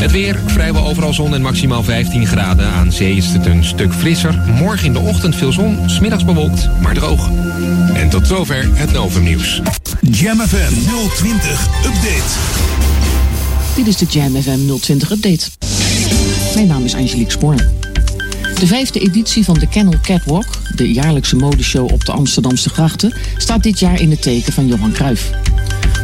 [0.00, 2.66] Het weer, vrijwel overal zon en maximaal 15 graden.
[2.66, 4.42] Aan zee is het een stuk frisser.
[4.58, 7.30] Morgen in de ochtend veel zon, smiddags bewolkt, maar droog.
[7.94, 9.60] En tot zover het Novum Nieuws.
[10.02, 10.74] FM
[11.16, 13.01] 020 Update.
[13.74, 15.50] Dit is de Jam FM 020 Update.
[16.54, 17.54] Mijn naam is Angelique Spoor.
[18.58, 23.62] De vijfde editie van de Kennel Catwalk, de jaarlijkse modeshow op de Amsterdamse grachten, staat
[23.62, 25.30] dit jaar in het teken van Johan Cruijff.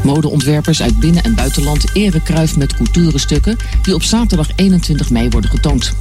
[0.05, 5.51] Modeontwerpers uit binnen- en buitenland eren Cruijff met culturenstukken die op zaterdag 21 mei worden
[5.51, 5.93] getoond.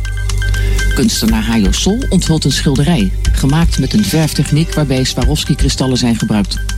[0.94, 6.77] Kunstenaar Hajo Sol onthult een schilderij, gemaakt met een verftechniek waarbij Swarovski-kristallen zijn gebruikt.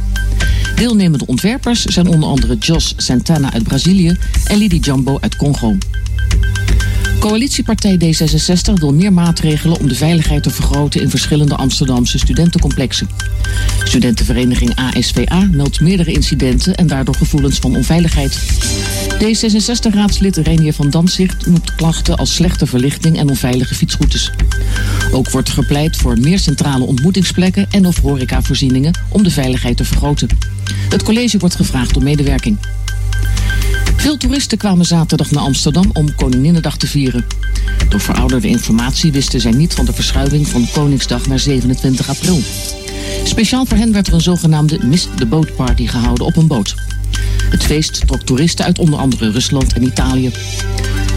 [0.76, 5.78] Deelnemende ontwerpers zijn onder andere Jos Santana uit Brazilië en Lidi Jumbo uit Congo.
[7.20, 13.10] Coalitiepartij D66 wil meer maatregelen om de veiligheid te vergroten in verschillende Amsterdamse studentencomplexen.
[13.84, 18.40] Studentenvereniging ASVA meldt meerdere incidenten en daardoor gevoelens van onveiligheid.
[19.24, 24.32] D66-raadslid Renier van Danzicht noemt klachten als slechte verlichting en onveilige fietsroutes.
[25.12, 30.30] Ook wordt gepleit voor meer centrale ontmoetingsplekken en of horecavoorzieningen om de veiligheid te vergroten.
[30.90, 32.58] Het college wordt gevraagd om medewerking.
[33.96, 37.26] Veel toeristen kwamen zaterdag naar Amsterdam om Koninginnedag te vieren.
[37.90, 42.40] Door verouderde informatie wisten zij niet van de verschuiving van Koningsdag naar 27 april.
[43.24, 46.76] Speciaal voor hen werd er een zogenaamde Mist the Boat Party gehouden op een boot.
[47.50, 50.32] Het feest trok toeristen uit onder andere Rusland en Italië.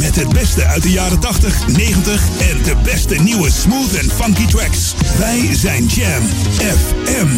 [0.00, 4.46] met het beste uit de jaren 80, 90 en de beste nieuwe smooth en funky
[4.46, 4.94] tracks.
[5.18, 6.22] Wij zijn Jam
[6.58, 7.28] FM.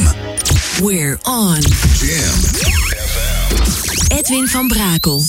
[0.84, 1.58] We're on.
[2.00, 2.40] Jam
[4.18, 5.22] Edwin van Brakel.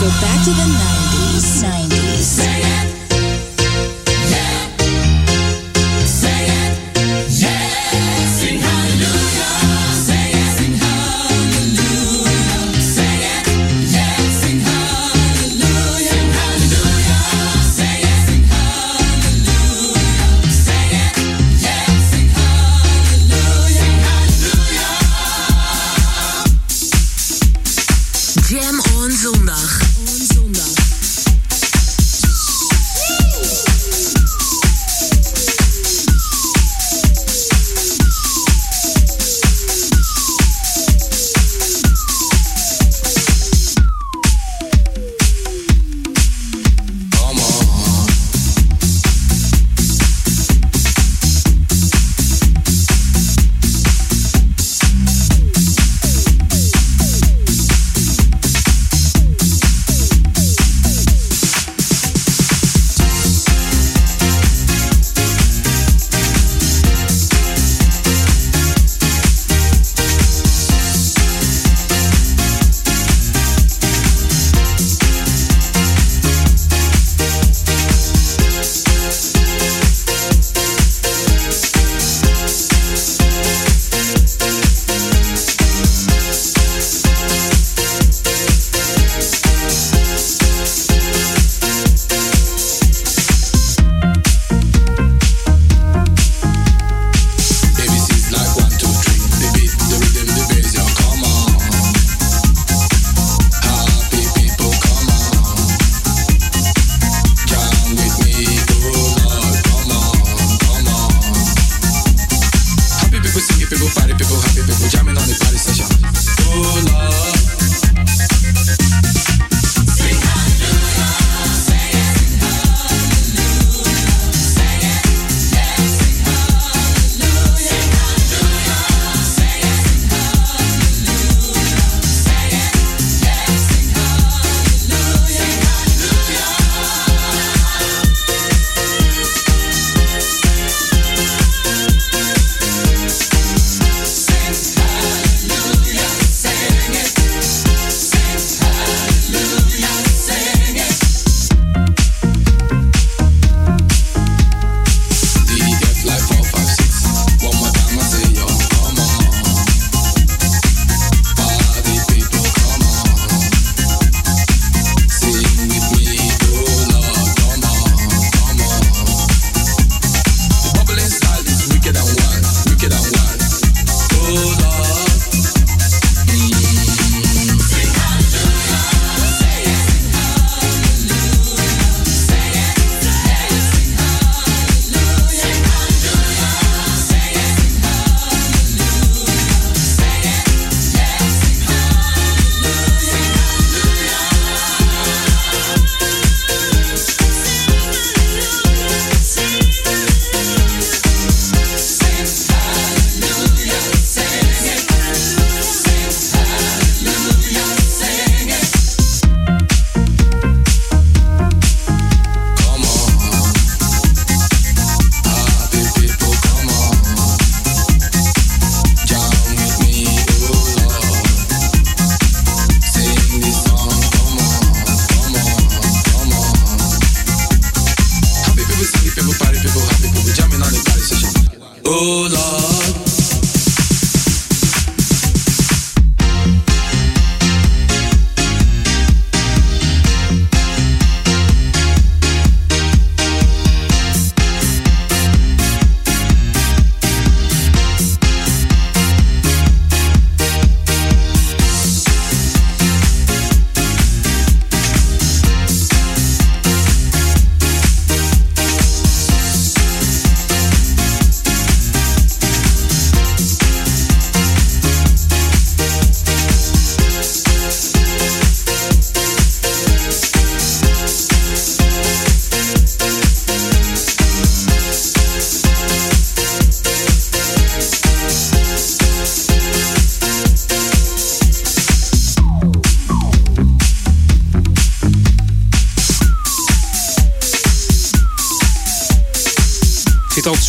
[0.00, 1.62] Go back to the 90s.
[1.62, 2.59] 90s.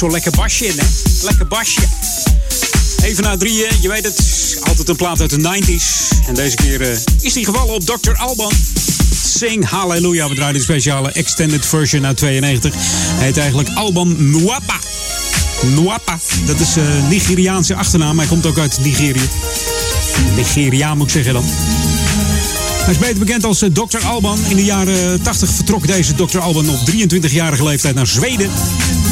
[0.01, 0.85] Zo'n lekker basje in, hè?
[1.21, 1.81] Lekker basje.
[3.03, 4.17] Even na drieën, je weet het,
[4.63, 6.27] altijd een plaat uit de 90s.
[6.27, 8.11] En deze keer eh, is die gevallen op Dr.
[8.15, 8.51] Alban.
[9.37, 10.29] Sing Hallelujah.
[10.29, 12.73] We draaien de speciale extended version uit 92.
[12.77, 14.79] Hij heet eigenlijk Alban Nwapa.
[15.61, 16.19] Nwapa.
[16.45, 18.17] Dat is een Nigeriaanse achternaam.
[18.17, 19.29] Hij komt ook uit Nigerië.
[20.35, 21.43] Nigeria moet ik zeggen dan.
[22.83, 24.05] Hij is beter bekend als eh, Dr.
[24.05, 24.39] Alban.
[24.47, 26.39] In de jaren 80 vertrok deze Dr.
[26.39, 28.49] Alban op 23-jarige leeftijd naar Zweden.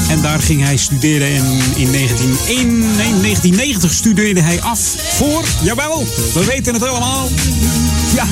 [0.09, 1.27] En daar ging hij studeren.
[1.27, 1.45] En
[1.75, 4.79] in 1901, nee, 1990 studeerde hij af
[5.17, 7.29] voor, jawel, we weten het allemaal.
[8.15, 8.25] Ja,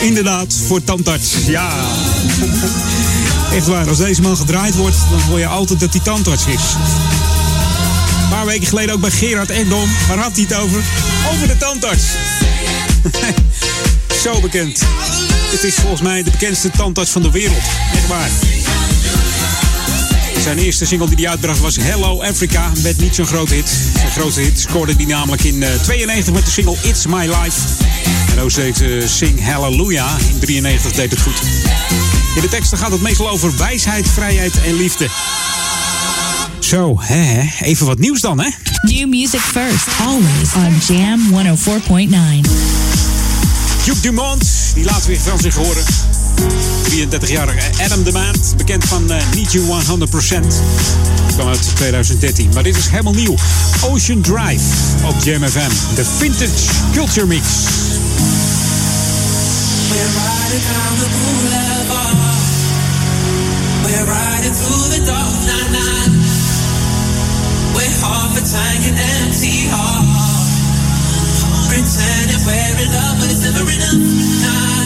[0.00, 1.32] inderdaad, voor tandarts.
[1.46, 1.70] Ja.
[3.52, 6.62] Echt waar, als deze man gedraaid wordt, dan hoor je altijd dat hij tandarts is.
[8.22, 9.88] Een paar weken geleden ook bij Gerard Ekdom.
[10.08, 10.82] Waar had hij het over?
[11.32, 12.04] Over de tandarts.
[14.24, 14.80] Zo bekend.
[15.50, 17.62] Het is volgens mij de bekendste tandarts van de wereld.
[17.94, 18.30] Echt waar.
[20.46, 22.72] Zijn eerste single die hij uitbracht was Hello Africa.
[22.82, 23.68] Met niet zo'n grote hit.
[23.94, 27.60] Zijn grootste hit scoorde hij namelijk in eh, 92 met de single It's My Life.
[28.30, 30.20] En ook deed eh, Sing Hallelujah.
[30.32, 31.40] In 93 deed het goed.
[32.34, 35.08] In de teksten gaat het meestal over wijsheid, vrijheid en liefde.
[36.58, 37.64] Zo, hè, hè.
[37.64, 38.48] even wat nieuws dan, hè?
[38.82, 41.20] New music first, always on Jam
[42.46, 42.50] 104.9.
[43.84, 45.84] Duke Dumont, die laat weer van zich horen.
[46.90, 50.06] 33-jarige Adam Demand, bekend van eh, Need You 100%.
[51.34, 52.50] kwam uit 2013.
[52.54, 53.34] Maar dit is helemaal nieuw.
[53.80, 54.64] Ocean Drive
[55.04, 55.94] op Jam FM.
[55.94, 57.42] De Vintage Culture Mix.
[59.90, 62.16] We're riding down the boulevard.
[63.84, 66.12] We're riding through the dark night night.
[67.74, 70.06] We're half a tank and empty heart.
[71.68, 74.00] Pretending we're in but it's never enough.
[74.42, 74.85] Nah,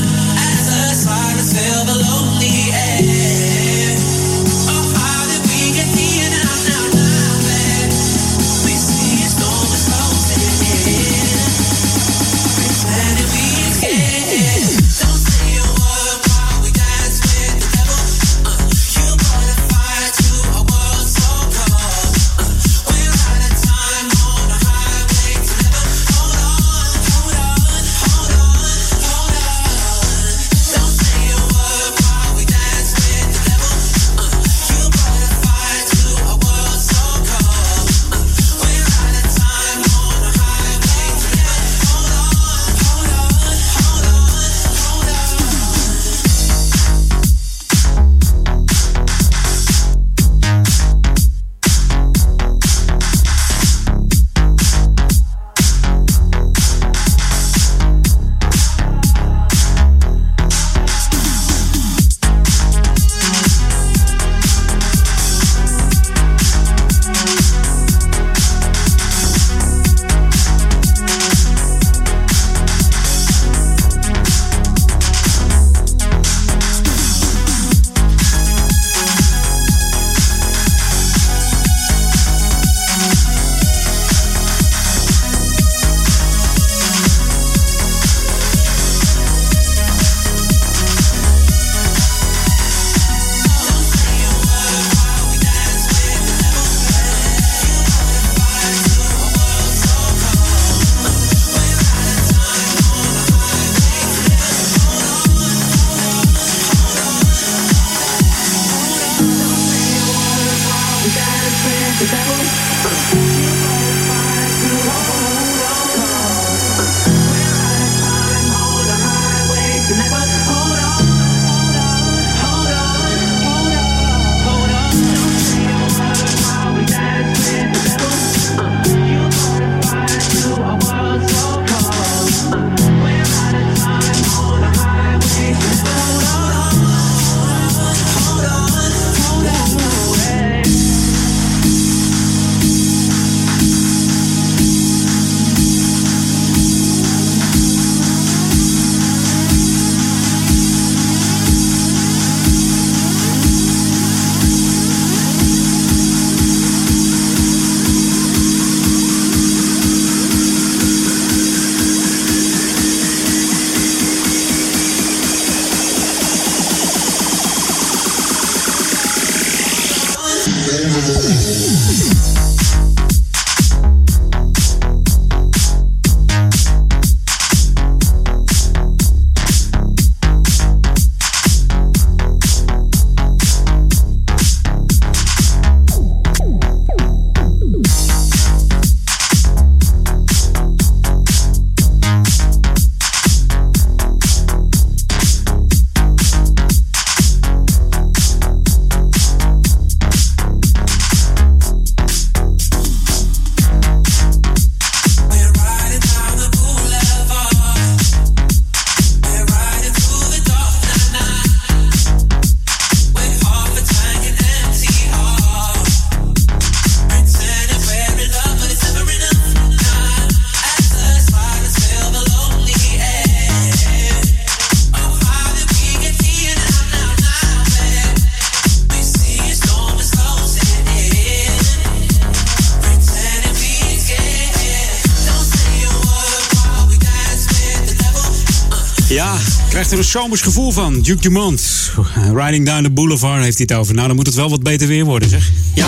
[239.11, 239.37] Ja,
[239.69, 241.01] krijgt er een zomers gevoel van.
[241.01, 241.93] Duke Dumont.
[242.35, 243.95] Riding down the boulevard heeft hij het over.
[243.95, 245.51] Nou, dan moet het wel wat beter weer worden, zeg.
[245.75, 245.87] Ja.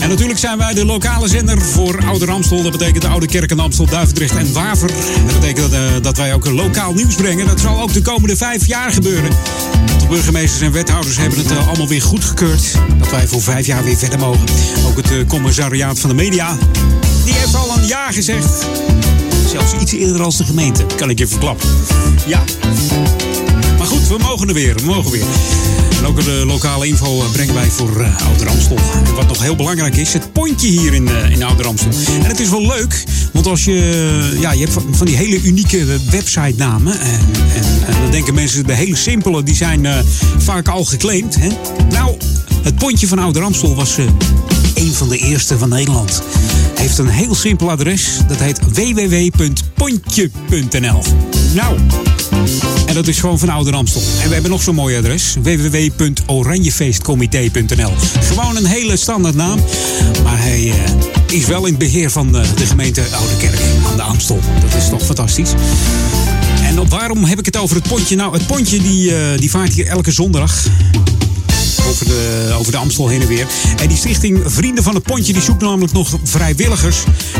[0.00, 2.62] En natuurlijk zijn wij de lokale zender voor Oude Amstel.
[2.62, 4.90] Dat betekent de Oude Kerk en Amstel, Duivendrecht en Waver.
[5.26, 7.46] Dat betekent eh, dat wij ook lokaal nieuws brengen.
[7.46, 9.30] Dat zal ook de komende vijf jaar gebeuren.
[9.98, 12.72] De burgemeesters en wethouders hebben het eh, allemaal weer goedgekeurd.
[12.98, 14.46] Dat wij voor vijf jaar weer verder mogen.
[14.86, 16.56] Ook het eh, commissariaat van de media.
[17.28, 18.66] Die heeft al een ja gezegd.
[19.48, 21.68] Zelfs iets eerder als de gemeente, kan ik je verklappen.
[22.26, 22.44] Ja.
[23.78, 24.74] Maar goed, we mogen er weer.
[24.74, 25.24] We mogen weer.
[25.98, 28.78] En ook de lokale info eh, brengen wij voor uh, Ouder Amstel.
[29.14, 31.90] Wat nog heel belangrijk is, het pontje hier in, uh, in Ouder Amstel.
[32.22, 34.36] En het is wel leuk, want als je...
[34.40, 37.00] Ja, je hebt van, die hele unieke website namen.
[37.00, 37.20] En,
[37.54, 39.86] en, en, dan denken mensen, de hele simpele, die zijn
[40.38, 41.36] vaak al geclaimd.
[41.38, 41.48] Hè?
[41.90, 42.16] Nou,
[42.62, 43.96] het pontje van Ouder Amstel was
[44.78, 46.22] een van de eerste van Nederland.
[46.74, 48.18] Heeft een heel simpel adres.
[48.28, 51.02] Dat heet www.pontje.nl.
[51.54, 51.78] Nou,
[52.86, 54.02] en dat is gewoon van Ouder Amstel.
[54.22, 55.36] En we hebben nog zo'n mooi adres.
[55.42, 59.60] www.oranjefeestcomité.nl Gewoon een hele standaard naam.
[60.22, 60.74] Maar hij uh,
[61.26, 63.60] is wel in het beheer van de, de gemeente Oude Kerk
[63.90, 64.40] aan de Amstel.
[64.60, 65.50] Dat is toch fantastisch.
[66.62, 68.16] En waarom heb ik het over het pontje?
[68.16, 70.64] Nou, het pontje die, uh, die vaart hier elke zondag
[71.88, 73.46] over de, over de Amstel heen en weer.
[73.80, 76.96] En die stichting Vrienden van het Pontje die zoekt namelijk nog vrijwilligers.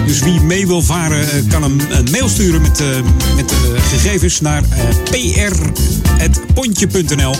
[0.06, 2.88] Dus wie mee wil varen kan een, een mail sturen met, uh,
[3.36, 4.62] met uh, gegevens naar
[5.10, 7.34] pr.pontje.nl.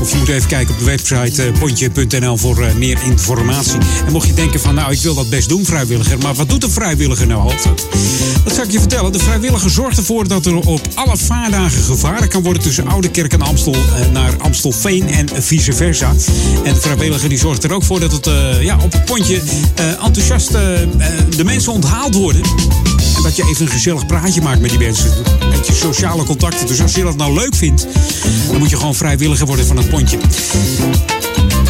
[0.00, 3.78] Of je moet even kijken op de website pontje.nl voor meer informatie.
[4.06, 6.18] En mocht je denken van nou ik wil dat best doen vrijwilliger.
[6.18, 7.86] Maar wat doet een vrijwilliger nou altijd?
[8.46, 9.12] Dat zal ik je vertellen.
[9.12, 13.42] De vrijwilliger zorgt ervoor dat er op alle vaardagen gevaren kan worden tussen Oudekerk en
[13.42, 13.74] Amstel
[14.12, 16.14] naar Amstelveen en vice versa.
[16.64, 19.34] En de vrijwilliger die zorgt er ook voor dat het uh, ja, op het pontje
[19.80, 20.50] uh, enthousiast
[21.36, 22.42] de mensen onthaald worden.
[23.16, 25.10] En dat je even een gezellig praatje maakt met die mensen.
[25.40, 26.66] Een beetje sociale contacten.
[26.66, 27.86] Dus als je dat nou leuk vindt,
[28.48, 30.18] dan moet je gewoon vrijwilliger worden van het pontje.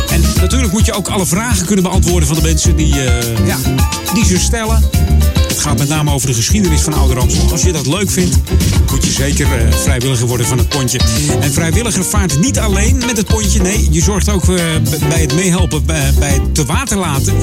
[0.09, 2.95] En natuurlijk moet je ook alle vragen kunnen beantwoorden van de mensen die,
[3.45, 3.57] ja,
[4.15, 4.85] die ze stellen.
[5.57, 7.51] Het gaat met name over de geschiedenis van Ouder Amstel.
[7.51, 8.37] Als je dat leuk vindt,
[8.91, 11.01] moet je zeker uh, vrijwilliger worden van het pontje.
[11.41, 13.63] En vrijwilliger vaart niet alleen met het pontje.
[13.63, 14.57] Nee, je zorgt ook uh,
[15.09, 17.35] bij het meehelpen bij, het te water laten.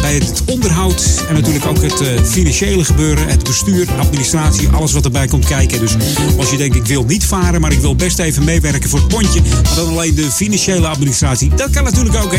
[0.00, 3.28] Bij het onderhoud en natuurlijk ook het uh, financiële gebeuren.
[3.28, 5.80] Het bestuur, administratie, alles wat erbij komt kijken.
[5.80, 5.96] Dus
[6.38, 9.08] als je denkt, ik wil niet varen, maar ik wil best even meewerken voor het
[9.08, 9.40] pontje.
[9.40, 11.54] Maar dan alleen de financiële administratie.
[11.54, 12.38] Dat kan natuurlijk ook, hè.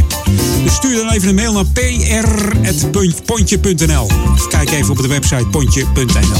[0.63, 1.65] Dus stuur dan even een mail naar
[3.05, 4.07] pr.pontje.nl.
[4.49, 6.39] Kijk even op de website pontje.nl.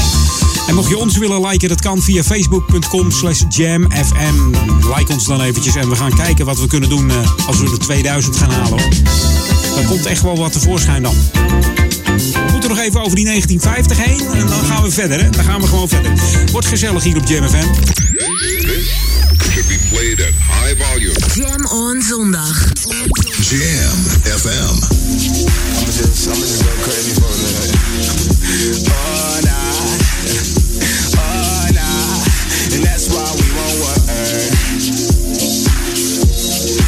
[0.66, 4.50] En mocht je ons willen liken, dat kan via facebook.com slash jamfm.
[4.96, 7.16] Like ons dan eventjes en we gaan kijken wat we kunnen doen uh,
[7.46, 8.78] als we de 2000 gaan halen.
[9.74, 11.14] Daar komt echt wel wat tevoorschijn dan.
[12.16, 15.22] We moeten nog even over die 1950 heen en dan gaan we verder.
[15.22, 15.30] Hè?
[15.30, 16.12] Dan gaan we gewoon verder.
[16.52, 17.72] Wordt gezellig hier op Jam FM.
[18.66, 18.90] This
[19.52, 21.14] should be played at high volume.
[21.34, 22.72] Jam on zondag.
[23.40, 24.76] Jam FM.
[25.76, 27.75] I'ma just, I'ma just go crazy for a minute.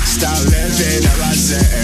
[0.05, 1.78] Stop living up, I say.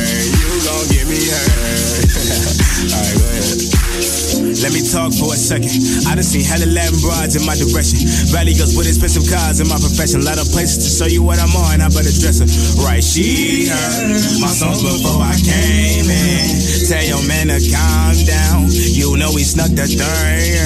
[4.65, 5.77] Let me talk for a second.
[6.09, 8.01] I done seen hella Latin broads in my direction.
[8.33, 10.25] Valley girls with expensive cars in my profession.
[10.25, 11.85] Lot of places to show you what I'm on.
[11.85, 12.49] I better dress her
[12.81, 13.05] right.
[13.05, 16.49] She heard my songs before I came in.
[16.89, 18.73] Tell your man to calm down.
[18.73, 20.01] You know he snuck the dirt.
[20.01, 20.57] Right.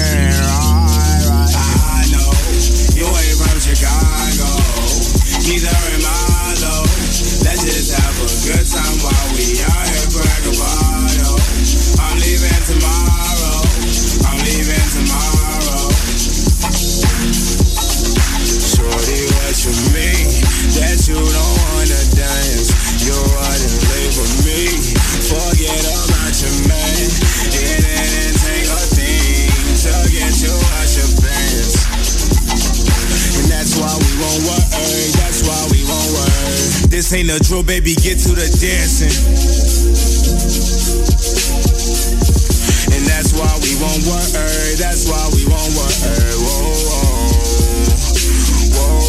[1.59, 2.31] I know
[2.95, 4.47] you ain't from Chicago.
[7.43, 10.55] Let's just have a good time while we are here bragging.
[11.99, 13.38] I'm leaving tomorrow.
[14.25, 15.89] I'm leaving tomorrow.
[18.45, 20.25] Shorty, what you mean?
[20.77, 22.69] That you don't wanna dance?
[23.05, 24.05] You wanna play
[24.45, 24.81] me?
[25.29, 27.09] Forget about your man.
[27.53, 28.39] It ain't
[30.39, 30.47] to
[30.95, 31.75] your pants.
[33.37, 34.43] And that's why we won't.
[35.17, 36.89] That's why we won't.
[36.89, 37.95] This ain't a drill, baby.
[37.95, 39.13] Get to the dancing.
[43.39, 44.75] Why we won't worry.
[44.75, 46.35] That's why we won't worry.
[46.43, 47.23] Whoa, whoa,
[48.75, 48.99] whoa.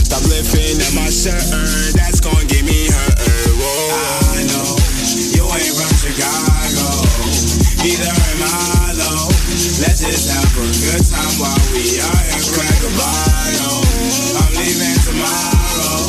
[0.00, 1.44] Stop lifting at my shirt.
[1.92, 3.18] That's gonna get me hurt.
[3.60, 3.92] Whoa.
[4.32, 4.80] I know
[5.36, 6.88] you ain't from Chicago.
[7.84, 8.21] Neither
[10.02, 13.86] just have a good time while we are a bottle.
[14.34, 16.02] I'm leaving tomorrow.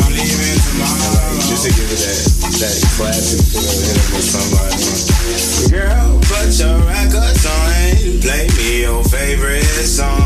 [0.00, 1.36] I'm leaving tomorrow.
[1.44, 2.24] Just to give it that
[2.64, 4.80] that classic feel, hit it with somebody.
[5.68, 8.24] Girl, put your records on.
[8.24, 10.16] Play me your favorite song.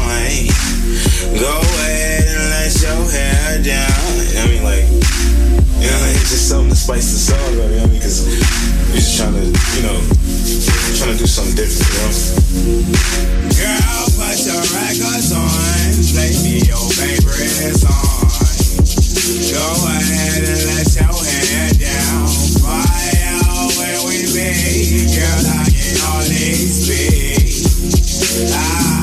[1.35, 4.07] Go ahead and let your hair down.
[4.39, 4.87] I mean, like,
[5.83, 7.51] you know, it's just something to spice the song up.
[7.51, 7.99] You know what I mean?
[7.99, 9.99] Because we're just trying to, you know,
[10.97, 11.91] trying to do something different.
[12.53, 13.01] You know.
[13.57, 15.49] Girl, put your records on.
[16.13, 18.29] Play me your favorite song.
[19.51, 22.29] Go ahead and let your hair down.
[22.67, 25.07] Out where we be.
[25.15, 27.65] Girl, I can only speak.
[28.53, 29.00] Ah,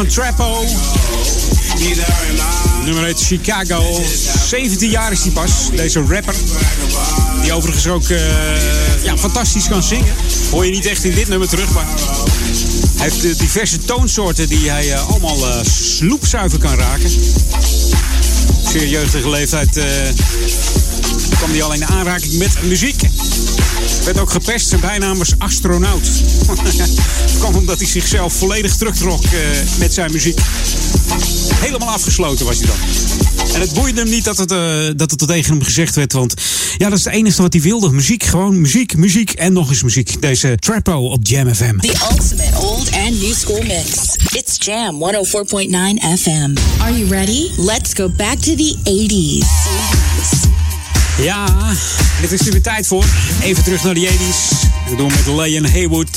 [0.00, 0.64] van Trappo.
[2.84, 4.00] Nummer heet Chicago.
[4.48, 6.34] 17 jaar is hij pas, deze rapper.
[7.42, 8.18] Die overigens ook eh,
[9.02, 10.14] ja, fantastisch kan zingen.
[10.50, 11.86] Hoor je niet echt in dit nummer terug, maar...
[12.96, 17.10] Hij heeft eh, diverse toonsoorten die hij eh, allemaal sloepzuiver kan raken.
[18.68, 19.70] Zeer jeugdige leeftijd
[21.36, 23.02] kwam hij al in aanraking met muziek.
[24.04, 24.68] Werd ook gepest.
[24.68, 26.06] Zijn bijnaam was astronaut.
[26.62, 29.30] Het kwam omdat hij zichzelf volledig terugtrok eh,
[29.78, 30.40] met zijn muziek.
[31.54, 32.76] Helemaal afgesloten was hij dan.
[33.54, 34.58] En het boeide hem niet dat het, eh,
[34.96, 36.12] dat het tegen hem gezegd werd.
[36.12, 36.34] Want
[36.76, 37.90] ja, dat is het enige wat hij wilde.
[37.90, 40.22] Muziek, gewoon muziek, muziek en nog eens muziek.
[40.22, 41.76] Deze Trappo op Jam FM.
[41.76, 44.16] The ultimate old and new school mix.
[44.32, 46.54] It's Jam 104.9 FM.
[46.80, 47.50] Are you ready?
[47.56, 49.99] Let's go back to the 80s.
[51.22, 51.46] Ja,
[52.20, 53.04] dit is er weer tijd voor.
[53.42, 54.68] Even terug naar de 80s.
[54.88, 56.08] We doen met Leon Haywood.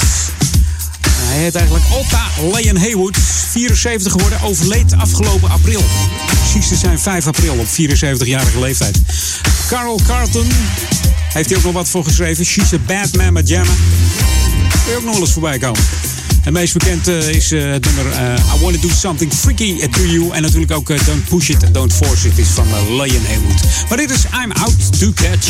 [1.08, 2.22] Hij heet eigenlijk Otta
[2.52, 3.18] Leon Haywood.
[3.50, 5.84] 74 geworden, overleed afgelopen april.
[6.26, 8.98] Precies te zijn 5 april op 74-jarige leeftijd.
[9.68, 10.48] Carl Carlton
[11.34, 12.46] heeft hij ook nog wat voor geschreven.
[12.46, 13.76] She's a bad man met jammen.
[14.84, 15.82] Kun je ook nog wel eens voorbij komen.
[16.44, 20.06] Het meest bekend eh, is eh, het nummer eh, I Wanna Do Something Freaky To
[20.06, 20.32] You.
[20.32, 23.64] En natuurlijk ook Don't Push It, Don't Force It is van Leon Haywood.
[23.90, 25.48] Maar dit is I'm Out To Catch.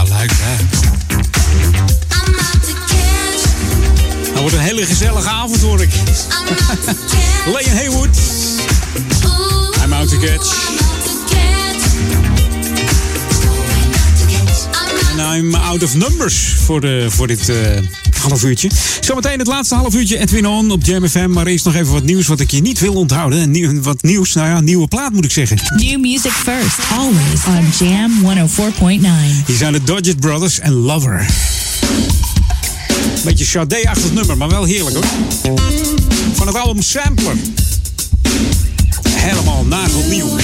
[0.00, 0.60] I like that.
[4.32, 5.90] Dat wordt een hele gezellige avond hoor ik.
[7.52, 8.16] Lane Haywood.
[9.84, 10.68] I'm out to catch.
[15.10, 17.48] And I'm out of numbers voor, de, voor dit...
[17.48, 17.56] Uh,
[18.22, 18.70] half uurtje.
[19.00, 21.30] Zometeen het laatste half uurtje Edwin On op Jam FM.
[21.30, 23.82] Maar eerst nog even wat nieuws wat ik je niet wil onthouden.
[23.82, 25.56] Wat nieuws, nou ja, nieuwe plaat moet ik zeggen.
[25.76, 29.46] New music first, always on Jam 104.9.
[29.46, 31.26] Hier zijn de Dodger Brothers en Lover.
[33.24, 35.04] Beetje Sade-achtig nummer, maar wel heerlijk hoor.
[36.34, 37.36] Van het album Sampler.
[39.08, 40.36] Helemaal nagelnieuw.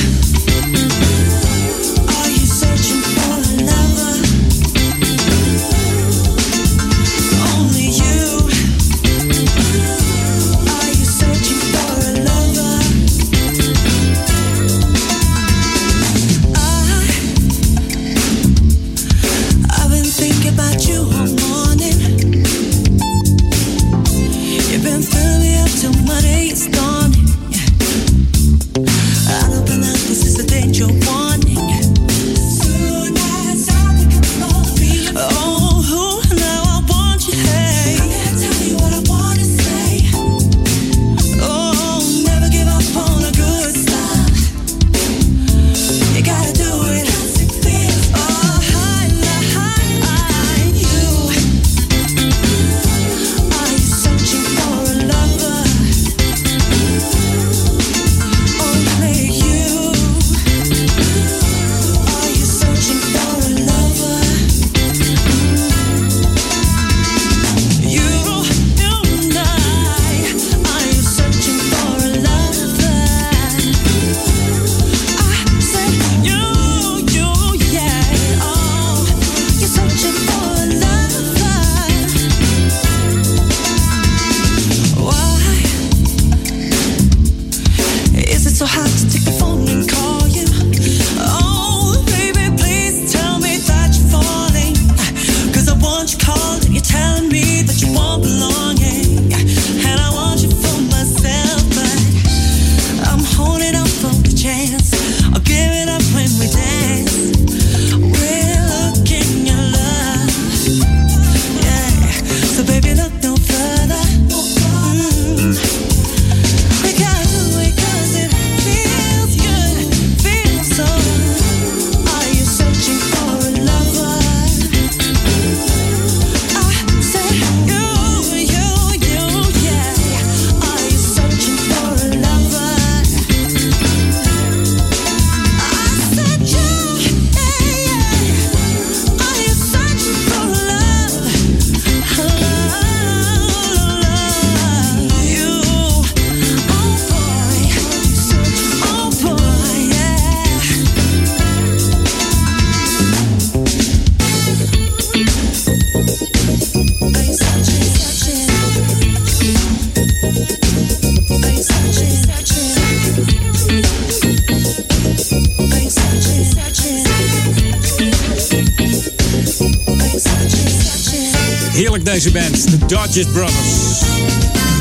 [173.16, 173.50] Righteous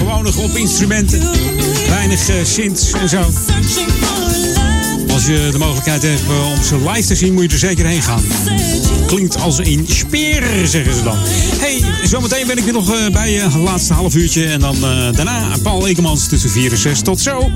[0.03, 0.36] Brothers.
[0.38, 1.22] Op instrumenten.
[1.90, 3.22] Weinig uh, synths en zo.
[5.14, 7.86] Als je de mogelijkheid hebt eh, om ze live te zien, moet je er zeker
[7.86, 8.22] heen gaan.
[9.07, 11.18] Klinkt als een speer, zeggen ze dan.
[11.57, 13.57] hey, zometeen ben ik weer nog eh, bij je.
[13.57, 14.45] Laatste half uurtje.
[14.45, 14.76] En dan
[15.12, 17.02] daarna Paul Ekemans tussen 4 en 6.
[17.02, 17.52] Tot zo.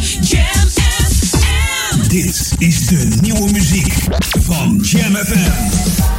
[2.08, 3.94] Dit is de nieuwe muziek
[4.40, 6.19] van Jam FM.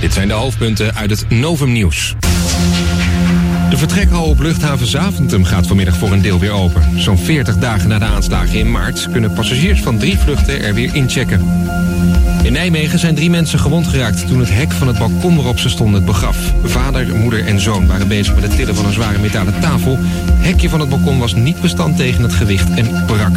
[0.00, 2.14] Dit zijn de hoofdpunten uit het Novum Nieuws.
[3.70, 7.00] De vertrekhal op luchthaven Zaventem gaat vanmiddag voor een deel weer open.
[7.00, 10.94] Zo'n 40 dagen na de aanslagen in maart kunnen passagiers van drie vluchten er weer
[10.94, 11.66] inchecken.
[12.42, 15.68] In Nijmegen zijn drie mensen gewond geraakt toen het hek van het balkon waarop ze
[15.68, 16.52] stonden het begaf.
[16.64, 19.98] Vader, moeder en zoon waren bezig met het tillen van een zware metalen tafel.
[20.00, 23.36] Het hekje van het balkon was niet bestand tegen het gewicht en brak.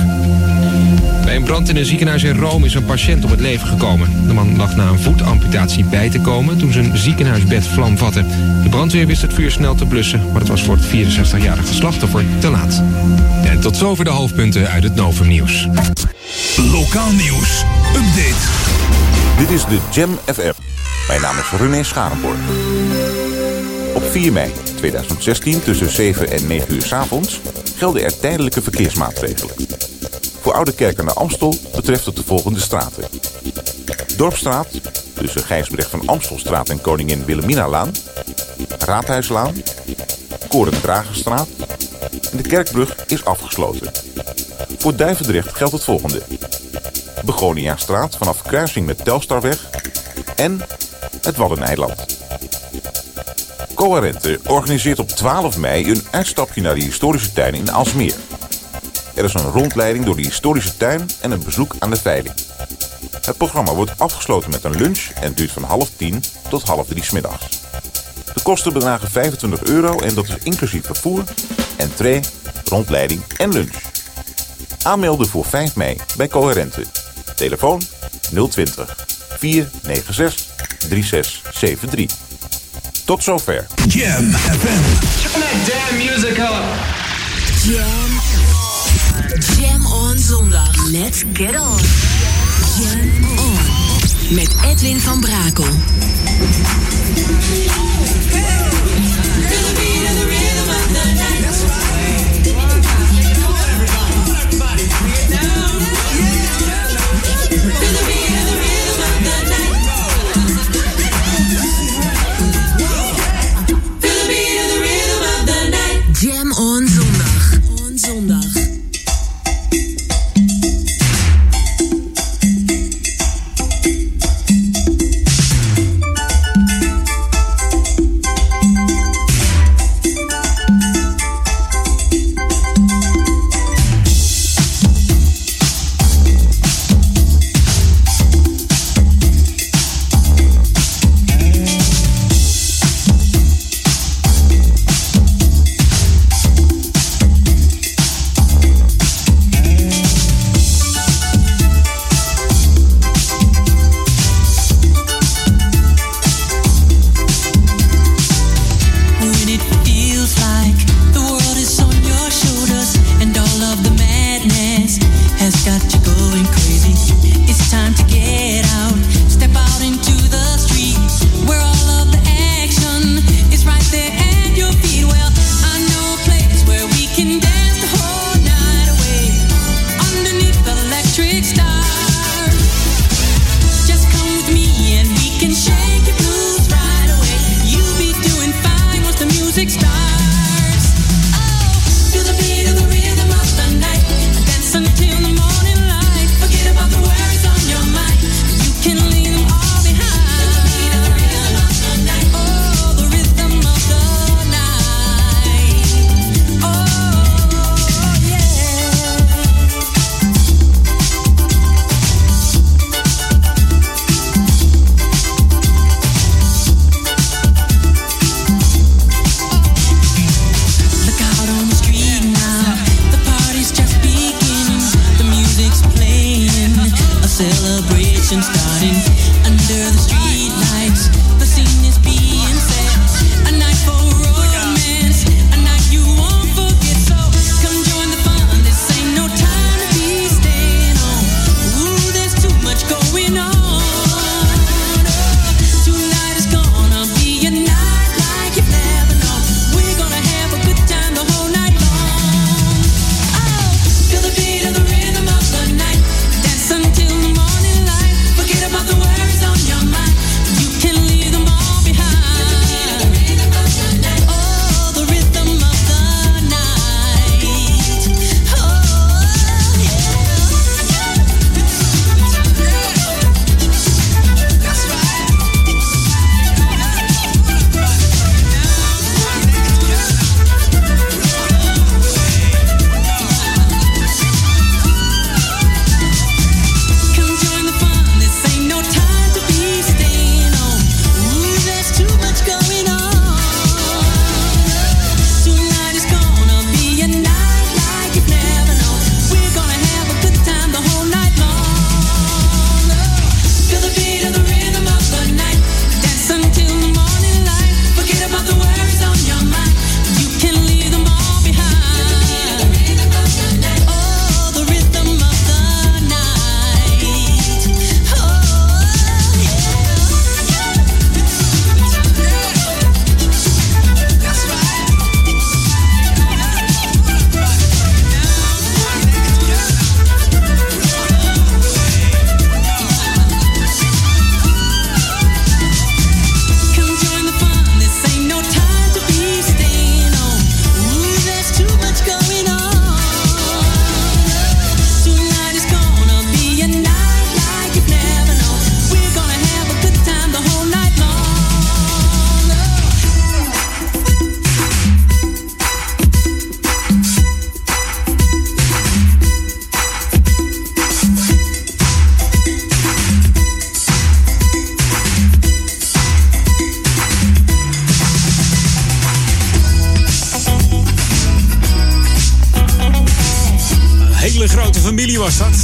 [1.29, 4.27] Bij een brand in een ziekenhuis in Rome is een patiënt om het leven gekomen.
[4.27, 8.23] De man lag na een voetamputatie bij te komen toen zijn ziekenhuisbed vlam vatte.
[8.63, 12.25] De brandweer wist het vuur snel te blussen, maar het was voor het 64-jarige slachtoffer
[12.39, 12.83] te laat.
[13.43, 15.67] En tot zover de hoofdpunten uit het Novum Nieuws.
[16.71, 17.63] Lokaal nieuws.
[17.95, 18.47] Update.
[19.37, 20.53] Dit is de Jam FM.
[21.07, 22.39] Mijn naam is René Scharenborg.
[23.93, 27.39] Op 4 mei 2016 tussen 7 en 9 uur 's avonds
[27.77, 29.55] gelden er tijdelijke verkeersmaatregelen.
[30.49, 33.03] Voor Oude Kerk aan de Amstel betreft het de volgende straten.
[34.17, 34.67] Dorpstraat
[35.13, 37.91] tussen Gijsbrecht van Amstelstraat en Koningin Wilhelminalaan.
[38.79, 39.55] Raadhuislaan.
[40.47, 41.47] Korendragerstraat.
[42.31, 43.91] En de Kerkbrug is afgesloten.
[44.77, 46.21] Voor Duivendrecht geldt het volgende.
[47.25, 49.69] Begoniastraat vanaf kruising met Telstarweg.
[50.35, 50.61] En
[51.21, 52.17] het Waddeneiland.
[53.73, 58.15] Coherente organiseert op 12 mei een uitstapje naar de historische tuin in Alsmeer.
[59.19, 62.35] Er is een rondleiding door de historische tuin en een bezoek aan de veiling.
[63.21, 67.03] Het programma wordt afgesloten met een lunch en duurt van half tien tot half drie
[67.03, 67.45] 's middags.
[68.33, 71.23] De kosten bedragen 25 euro en dat is inclusief vervoer,
[71.77, 72.19] entree,
[72.65, 73.75] rondleiding en lunch.
[74.83, 76.85] Aanmelden voor 5 mei bij Coherente.
[77.35, 77.81] Telefoon
[78.49, 78.95] 020
[79.37, 80.45] 496
[80.77, 82.17] 3673.
[83.05, 83.67] Tot zover.
[83.87, 84.81] Jam FM.
[85.21, 86.63] Turn that damn music up.
[87.63, 88.68] Jam.
[89.57, 90.91] Jam on zondag.
[90.91, 91.79] Let's get on.
[92.79, 94.35] Jam on.
[94.35, 95.67] Met Edwin van Brakel.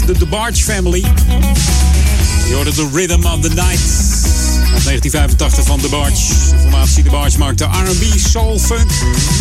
[0.05, 1.03] De DeBarge Family.
[2.47, 3.81] Je hoorde The Rhythm of the Night.
[4.73, 6.15] Uit 1985 van DeBarge.
[6.49, 8.91] De formatie DeBarge maakte R&B, soul, funk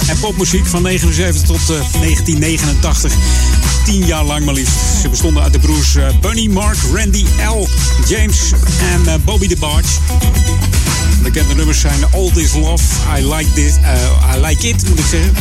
[0.07, 3.13] en popmuziek van 79 tot eh, 1989.
[3.85, 4.75] Tien jaar lang maar liefst.
[5.01, 7.69] Ze bestonden uit de broers eh, Bunny, Mark, Randy, L,
[8.09, 8.53] James
[8.93, 9.89] en eh, Bobby DeBarge.
[11.23, 12.85] Bekende nummers zijn All This Love,
[13.19, 15.33] I Like This, eh, I Like It moet ik zeggen.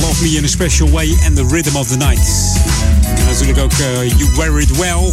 [0.00, 2.28] Love Me in a Special Way en The Rhythm of the Night.
[3.18, 5.12] En natuurlijk ook eh, You Wear It Well.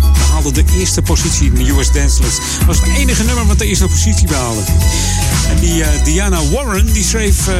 [0.00, 2.38] We haalden de eerste positie in de US Dance List.
[2.66, 4.60] Was het enige nummer wat de eerste positie behaalde.
[5.48, 7.54] En die eh, Diana Warren die schreef eh,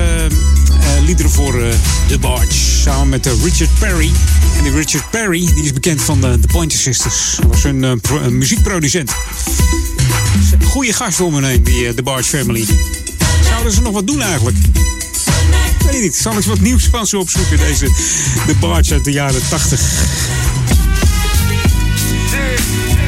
[1.05, 1.63] liederen voor
[2.09, 2.53] The Barge.
[2.83, 4.11] Samen met Richard Perry.
[4.57, 7.39] En die Richard Perry die is bekend van de, de Pointer Sisters.
[7.49, 9.11] Was een, pro- een muziekproducent.
[10.65, 12.65] Goede gasten om me heen, die The Barge Family.
[13.49, 14.57] Zouden ze nog wat doen eigenlijk?
[15.91, 16.17] Ik weet niet.
[16.17, 17.87] Zal ik eens wat nieuws van ze opzoeken, deze
[18.47, 19.81] The Barge uit de jaren 80.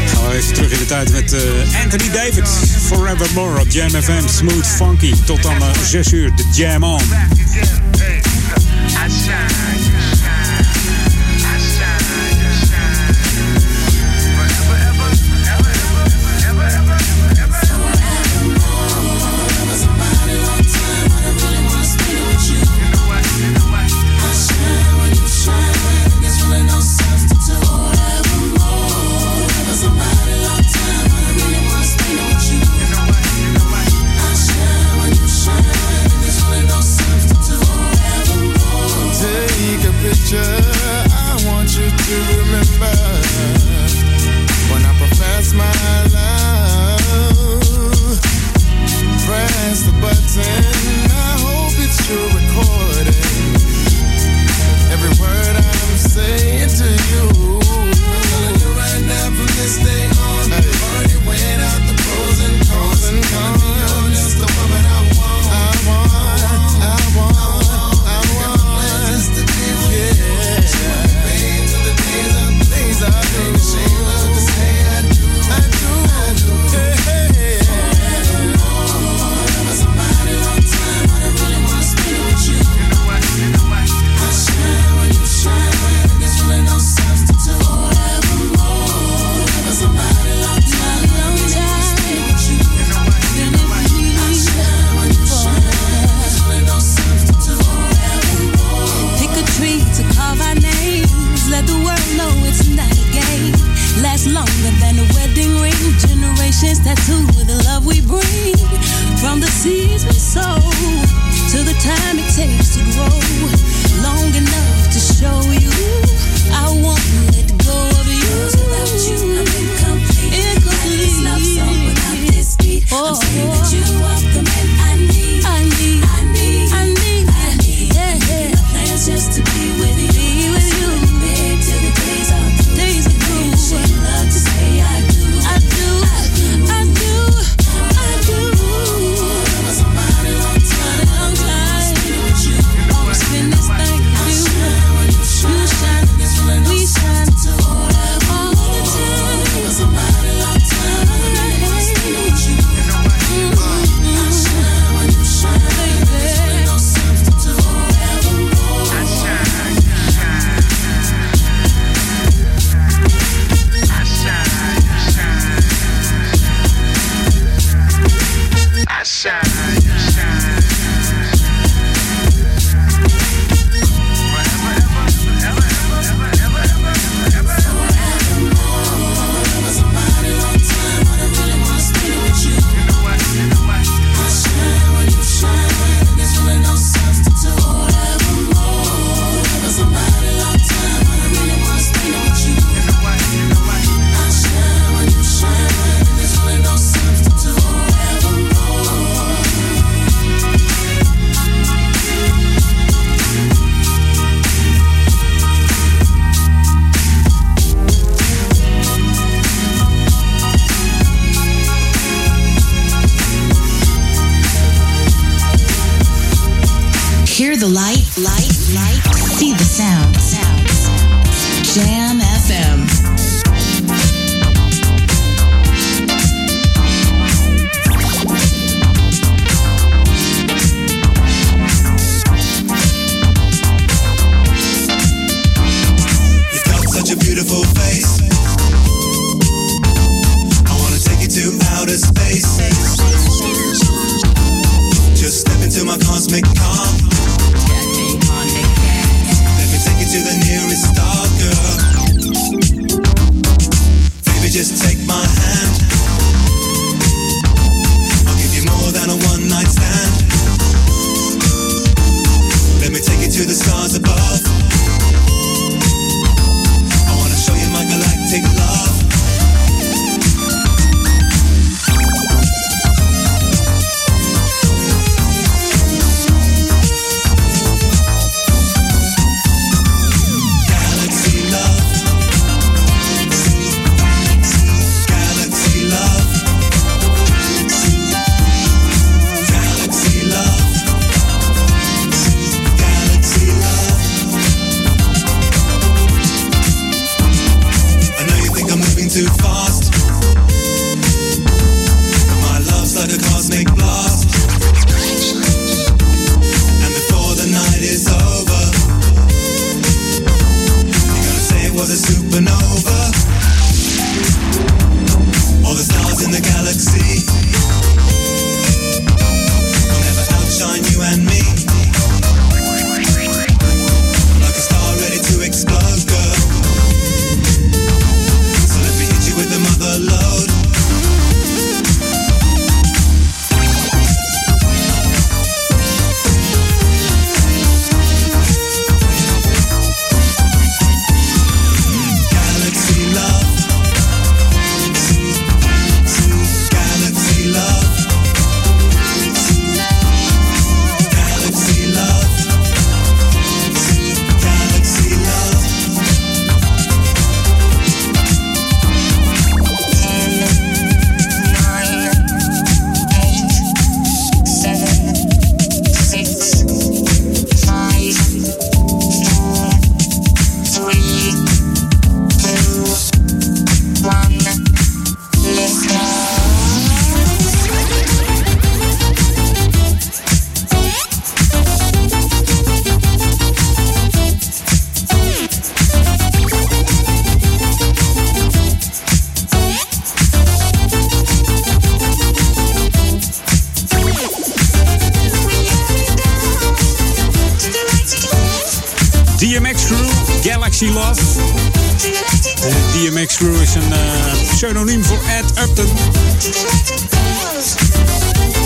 [0.07, 2.49] Gaan we even terug in de tijd met eh, Anthony David.
[2.83, 4.29] Forevermore op Jam FM.
[4.29, 5.15] Smooth Funky.
[5.25, 5.55] Tot dan
[5.85, 6.33] 6 uur.
[6.37, 7.01] De Jam On.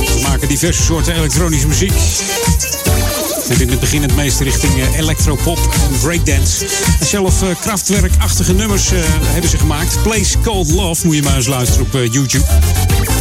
[0.06, 1.92] Ze maken diverse soorten elektronische muziek.
[3.48, 6.66] Met in het begin het meest richting eh, electropop en breakdance.
[7.00, 10.02] En zelf eh, krachtwerkachtige nummers eh, hebben ze gemaakt.
[10.02, 12.44] Place Called Love moet je maar eens luisteren op YouTube.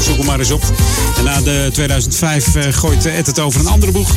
[0.02, 0.64] Zoek hem maar eens op.
[1.18, 4.16] En na de 2005 eh, gooit Ed het over een andere boeg.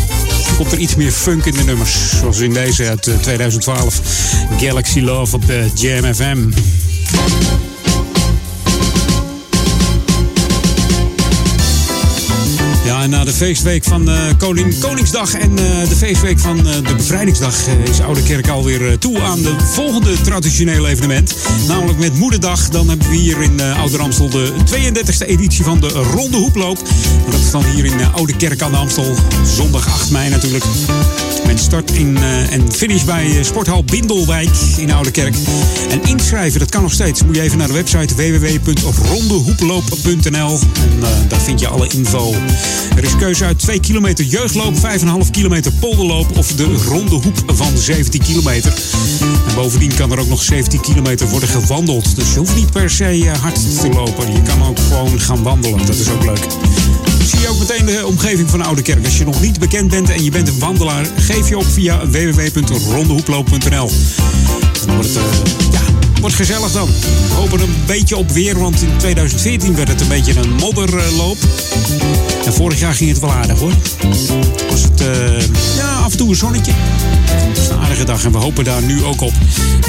[0.57, 2.19] Komt er iets meer funk in de nummers.
[2.19, 4.01] Zoals in deze uit eh, 2012.
[4.61, 5.45] Galaxy Love op
[5.75, 6.51] Jam FM.
[13.19, 17.55] Na de feestweek van eh, Koning, Koningsdag en eh, de feestweek van eh, de Bevrijdingsdag
[17.91, 21.35] is Oude Kerk alweer toe aan de volgende traditionele evenement.
[21.69, 22.69] Namelijk met Moederdag.
[22.69, 26.79] Dan hebben we hier in Oude Amstel de 32e editie van de Ronde Hoeploop.
[27.31, 29.15] Dat is dan hier in Oude Kerk aan de Amstel.
[29.57, 30.65] Zondag 8 mei natuurlijk.
[31.47, 32.19] Met start in,
[32.51, 35.35] en finish bij Sporthal Bindelwijk in Oude Kerk.
[35.91, 37.25] En inschrijven, dat kan nog steeds.
[37.25, 40.59] Moet je even naar de website www.rondehoeploop.nl.
[40.75, 42.35] En daar vind je alle info.
[42.97, 44.81] Er keuze uit 2 kilometer jeugdloop, 5,5
[45.31, 48.73] kilometer polderloop of de ronde hoep van 17 kilometer.
[49.49, 52.17] En bovendien kan er ook nog 17 kilometer worden gewandeld.
[52.17, 54.33] Dus je hoeft niet per se eh, hard te lopen.
[54.33, 55.87] Je kan ook gewoon gaan wandelen.
[55.87, 56.47] Dat is ook leuk.
[57.25, 59.05] Zie je ook meteen de omgeving van Oude Kerk.
[59.05, 62.07] Als je nog niet bekend bent en je bent een wandelaar, geef je op via
[62.07, 63.91] www.rondehoeploop.nl.
[64.89, 65.88] Eh,
[66.21, 66.89] wordt gezellig dan.
[67.29, 71.37] We hopen een beetje op weer, want in 2014 werd het een beetje een modderloop.
[72.45, 73.73] En vorig jaar ging het wel aardig hoor.
[74.71, 75.41] Was het eh,
[75.77, 76.73] ja, af en toe een zonnetje.
[77.31, 79.33] Het is een aardige dag en we hopen daar nu ook op.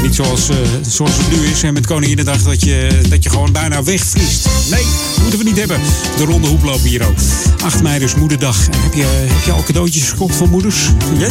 [0.02, 0.56] Niet zoals, eh,
[0.88, 4.48] zoals het nu is en met Koninginnedag dat je, dat je gewoon daarna wegvriest.
[4.70, 4.84] Nee,
[5.22, 5.80] moeten we niet hebben.
[6.18, 7.18] De ronde hoeploop hier ook.
[7.64, 8.66] 8 mei dus moederdag.
[8.78, 9.04] Heb je,
[9.34, 10.76] heb je al cadeautjes gekocht van moeders?
[11.18, 11.28] Ja?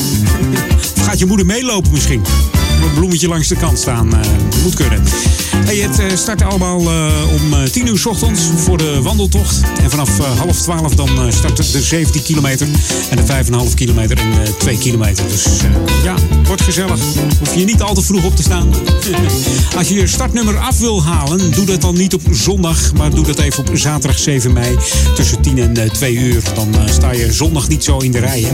[0.97, 2.23] Of gaat je moeder meelopen misschien?
[2.83, 4.15] Een bloemetje langs de kant staan.
[4.15, 4.21] eh,
[4.63, 4.88] moet kunnen.
[5.65, 9.61] Hey, het eh, start allemaal eh, om eh, 10 uur s ochtends voor de wandeltocht.
[9.83, 12.67] En vanaf eh, half 12 dan eh, start de 17 kilometer.
[13.11, 15.25] En de 5,5 kilometer en eh 2 kilometer.
[15.29, 17.01] Dus eh, ja, wordt gezellig.
[17.39, 18.75] Hoef je niet al te vroeg op te staan.
[19.79, 22.93] Als je je startnummer af wil halen, doe dat dan niet op zondag.
[22.93, 24.77] Maar doe dat even op zaterdag 7 mei
[25.15, 26.43] tussen 10 en eh, 2 uur.
[26.55, 28.47] Dan eh, sta je zondag niet zo in de rij.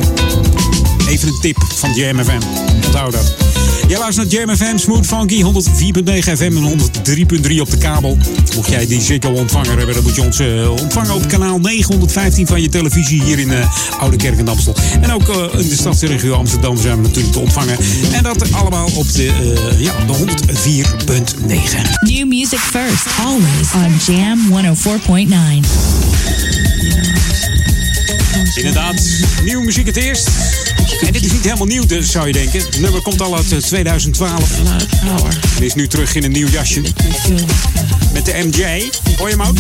[1.08, 2.40] Even een tip van JMFM.
[2.84, 3.34] Onthoud dat.
[3.88, 5.48] Jij luistert naar Jam FM, Smooth Funky, 104.9
[6.18, 6.78] FM en
[7.48, 8.18] 103.3 op de kabel.
[8.54, 12.46] Mocht jij die Ziggo ontvanger hebben, dan moet je ons eh, ontvangen op kanaal 915
[12.46, 14.74] van je televisie hier in uh, Oude Kerk en Amstel.
[15.00, 17.78] En ook uh, in de stadsregio Amsterdam zijn we natuurlijk te ontvangen.
[18.12, 20.22] En dat allemaal op de, ja, de 104.9.
[22.00, 24.38] New music first, always on Jam
[24.74, 25.68] 104.9.
[28.54, 29.02] Inderdaad,
[29.44, 30.30] nieuwe muziek het eerst.
[31.06, 32.60] En dit is niet helemaal nieuw, dus zou je denken.
[32.60, 34.50] Het nummer komt al uit 2012.
[35.56, 36.80] En is nu terug in een nieuw jasje.
[38.12, 38.90] Met de MJ.
[39.16, 39.56] Hoor je hem ook?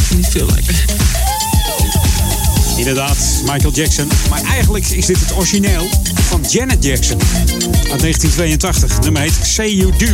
[2.76, 4.08] Inderdaad, Michael Jackson.
[4.30, 5.88] Maar eigenlijk is dit het origineel
[6.28, 7.18] van Janet Jackson.
[7.90, 9.00] Uit 1982.
[9.00, 10.06] Nummer heet Say You Do.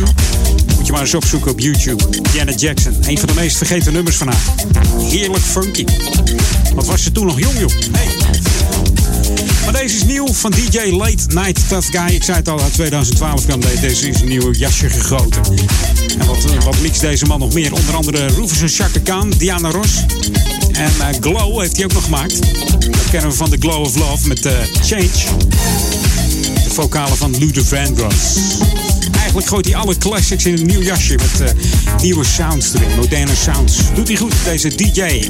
[0.77, 2.03] Moet je maar eens opzoeken op YouTube.
[2.33, 2.97] Janet Jackson.
[3.07, 4.41] Een van de meest vergeten nummers van haar.
[4.97, 5.85] Heerlijk funky.
[6.75, 7.71] Wat was ze toen nog jong, joh.
[7.91, 8.50] Hey.
[9.63, 12.15] Maar deze is nieuw van DJ Late Night Tough Guy.
[12.15, 15.41] Ik zei het al, uit 2012 kwam deze is een nieuw jasje gegoten.
[16.19, 17.73] En wat, wat mixt deze man nog meer?
[17.73, 20.05] Onder andere Rufus en Chaka Khan, Diana Ross.
[20.71, 22.41] En uh, Glow heeft hij ook nog gemaakt.
[22.79, 24.51] Dat kennen we van The Glow of Love met uh,
[24.81, 25.09] Change.
[26.63, 28.37] De vocalen van Luther Vandross.
[29.17, 31.53] Eigenlijk gooit hij alle classics in een nieuw jasje met
[32.01, 33.77] nieuwe sounds erin, moderne sounds.
[33.93, 35.29] Doet hij goed, deze DJ.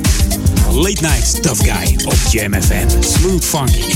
[0.70, 2.88] Late Night Tough Guy op Jam FM.
[3.00, 3.94] Smooth Funky.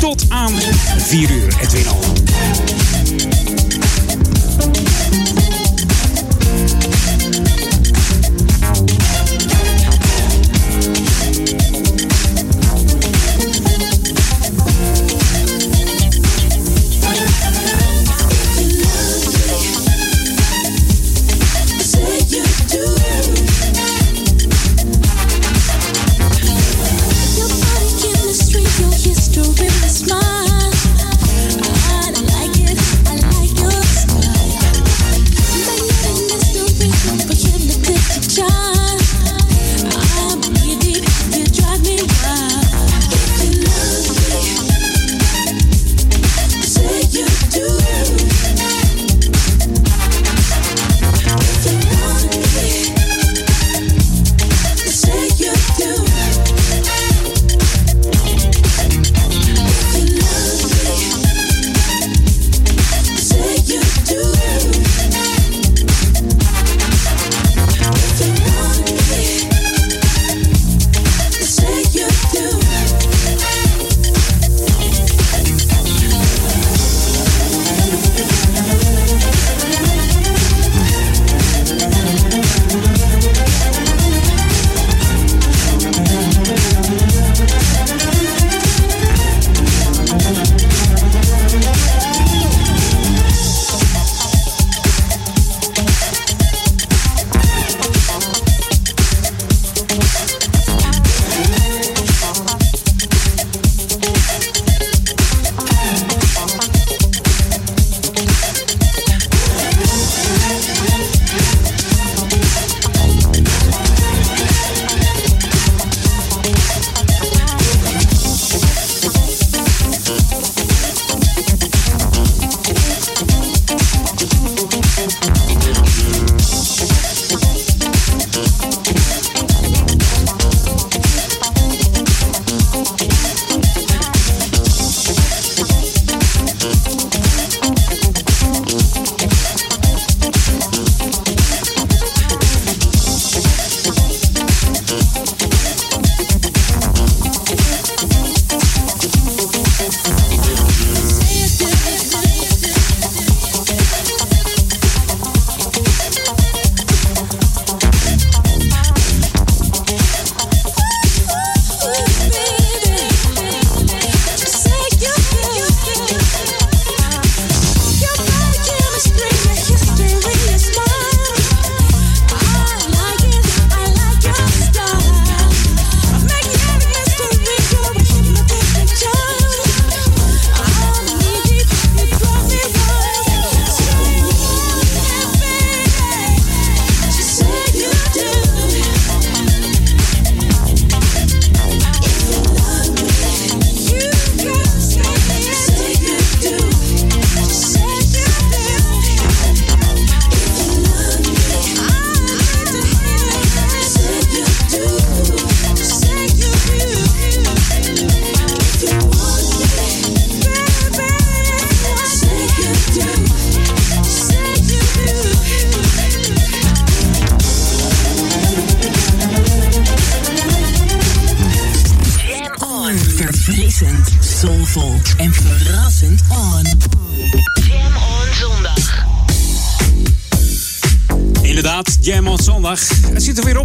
[0.00, 0.52] Tot aan
[0.98, 2.91] 4 uur, Edwin Al.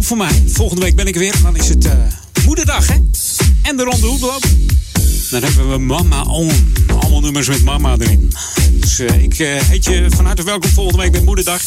[0.08, 0.42] Voor mij.
[0.46, 1.34] Volgende week ben ik er weer.
[1.42, 1.92] Dan is het eh,
[2.44, 2.94] moederdag, hè?
[3.62, 4.42] En de ronde hoeploop.
[5.30, 6.74] Dan hebben we Mama On.
[7.00, 8.32] Allemaal nummers met mama erin.
[8.72, 11.62] Dus eh, ik eh, heet je van harte welkom volgende week met moederdag.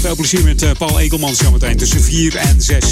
[0.00, 2.84] Veel plezier met Paul Ekelman zometeen tussen 4 en 6.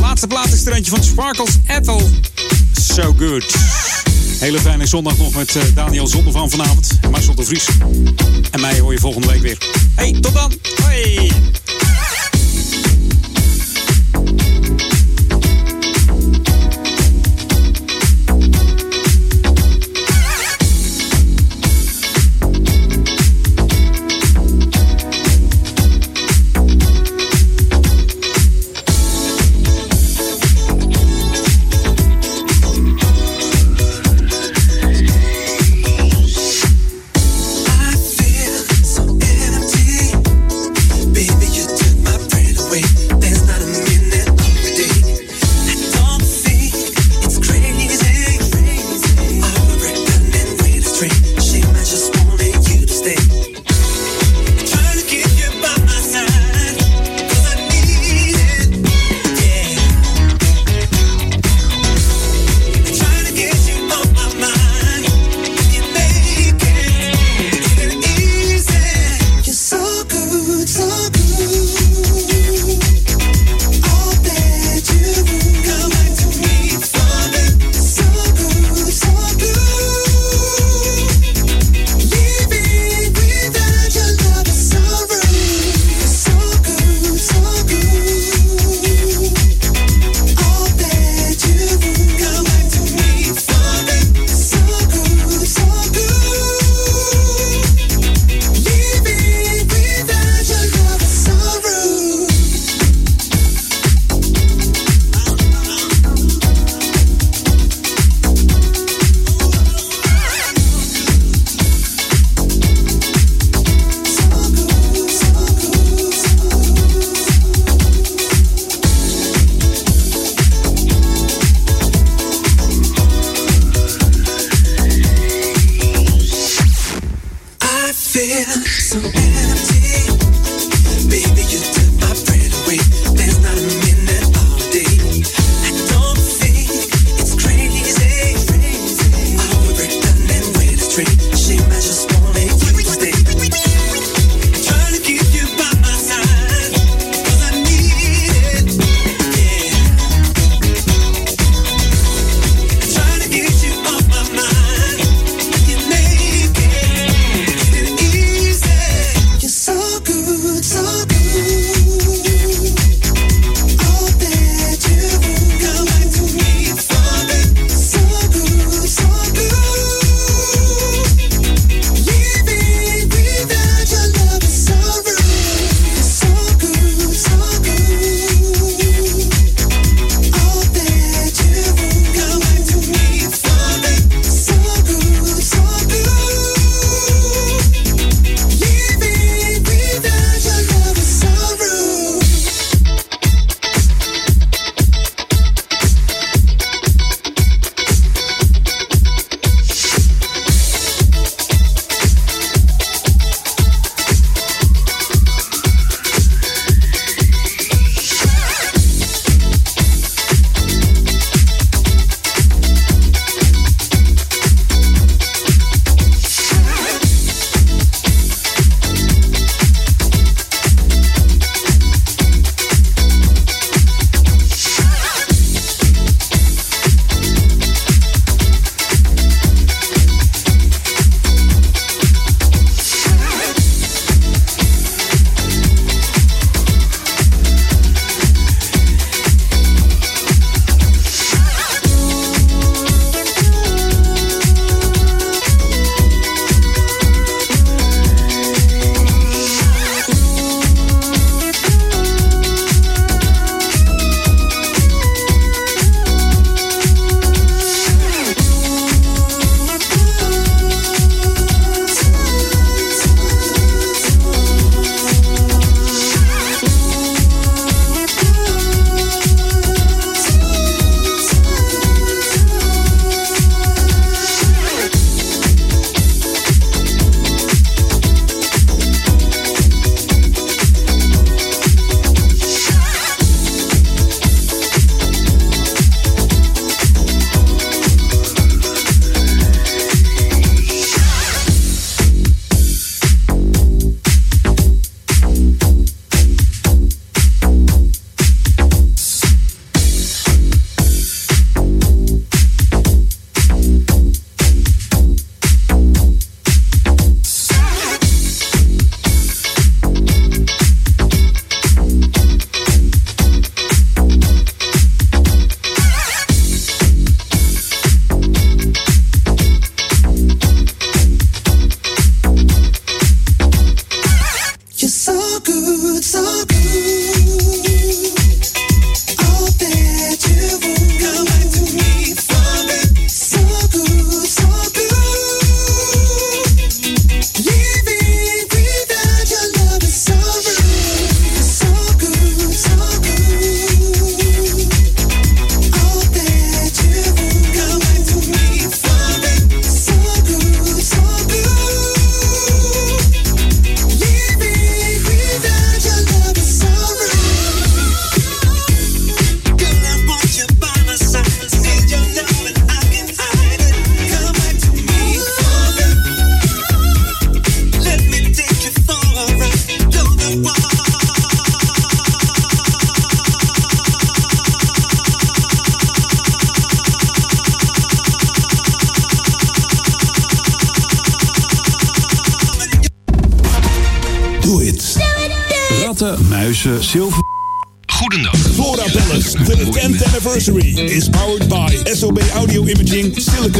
[0.00, 2.10] Laatste plaat is er eentje van Sparkles Ethel.
[2.94, 3.54] So good.
[4.38, 6.98] Hele fijne zondag nog met Daniel Zonder van vanavond.
[7.10, 7.66] Marcel de Vries.
[8.50, 9.58] En mij hoor je volgende week weer.
[9.94, 10.52] Hey, tot dan.
[10.82, 11.32] Hoi.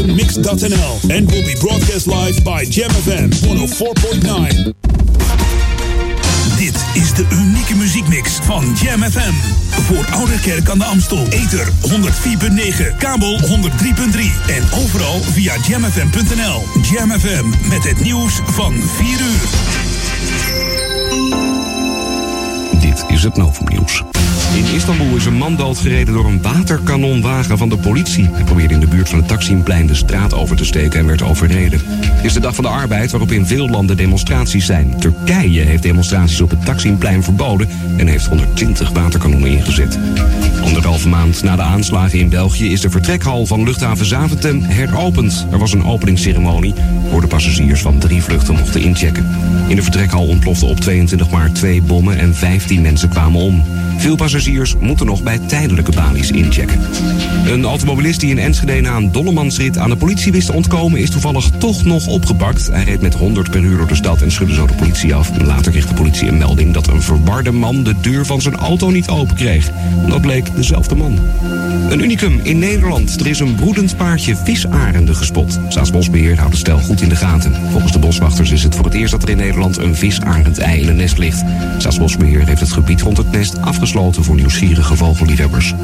[0.08, 4.74] SiliconMix.nl, and will be broadcast live by Jam FM 104.9.
[6.56, 9.32] Dit is de unieke muziekmix van Jam FM.
[9.70, 11.26] Voor Oude Kerk aan de Amstel.
[11.28, 13.46] Ether 104.9, kabel 103.3
[14.46, 16.62] en overal via jamfm.nl.
[16.82, 19.48] Jam FM met het nieuws van 4 uur.
[22.80, 24.02] Dit is het Novumnieuws.
[24.54, 28.28] In Istanbul is een man doodgereden door een waterkanonwagen van de politie.
[28.32, 31.22] Hij probeerde in de buurt van het Taksimplein de straat over te steken en werd
[31.22, 31.80] overreden.
[31.86, 34.98] Het is de dag van de arbeid waarop in veel landen demonstraties zijn.
[34.98, 39.98] Turkije heeft demonstraties op het Taksimplein verboden en heeft 120 waterkanonnen ingezet.
[40.64, 45.46] Anderhalve maand na de aanslagen in België is de vertrekhal van luchthaven Zaventem heropend.
[45.50, 46.74] Er was een openingsceremonie
[47.10, 49.36] voor de passagiers van drie vluchten mochten inchecken.
[49.68, 53.64] In de vertrekhal ontploften op 22 maart twee bommen en 15 mensen kwamen om.
[53.96, 54.37] Veel passagiers
[54.80, 56.80] moeten nog bij tijdelijke balies inchecken.
[57.46, 61.00] Een automobilist die in Enschede na een dollemansrit aan de politie wist te ontkomen...
[61.00, 62.66] is toevallig toch nog opgepakt.
[62.66, 65.30] Hij reed met 100 per uur door de stad en schudde zo de politie af.
[65.42, 68.90] Later kreeg de politie een melding dat een verwarde man de deur van zijn auto
[68.90, 69.70] niet open kreeg.
[70.08, 71.18] Dat bleek dezelfde man.
[71.90, 73.20] Een unicum in Nederland.
[73.20, 75.58] Er is een broedend paardje visarenden gespot.
[75.68, 77.54] Staatsbosbeheer houdt het stel goed in de gaten.
[77.70, 80.88] Volgens de boswachters is het voor het eerst dat er in Nederland een visarend-ei in
[80.88, 81.42] een nest ligt.
[81.78, 85.74] Staatsbosbeheer heeft het gebied rond het nest afgesloten voor nieuwsgierige vogelliefhebbers.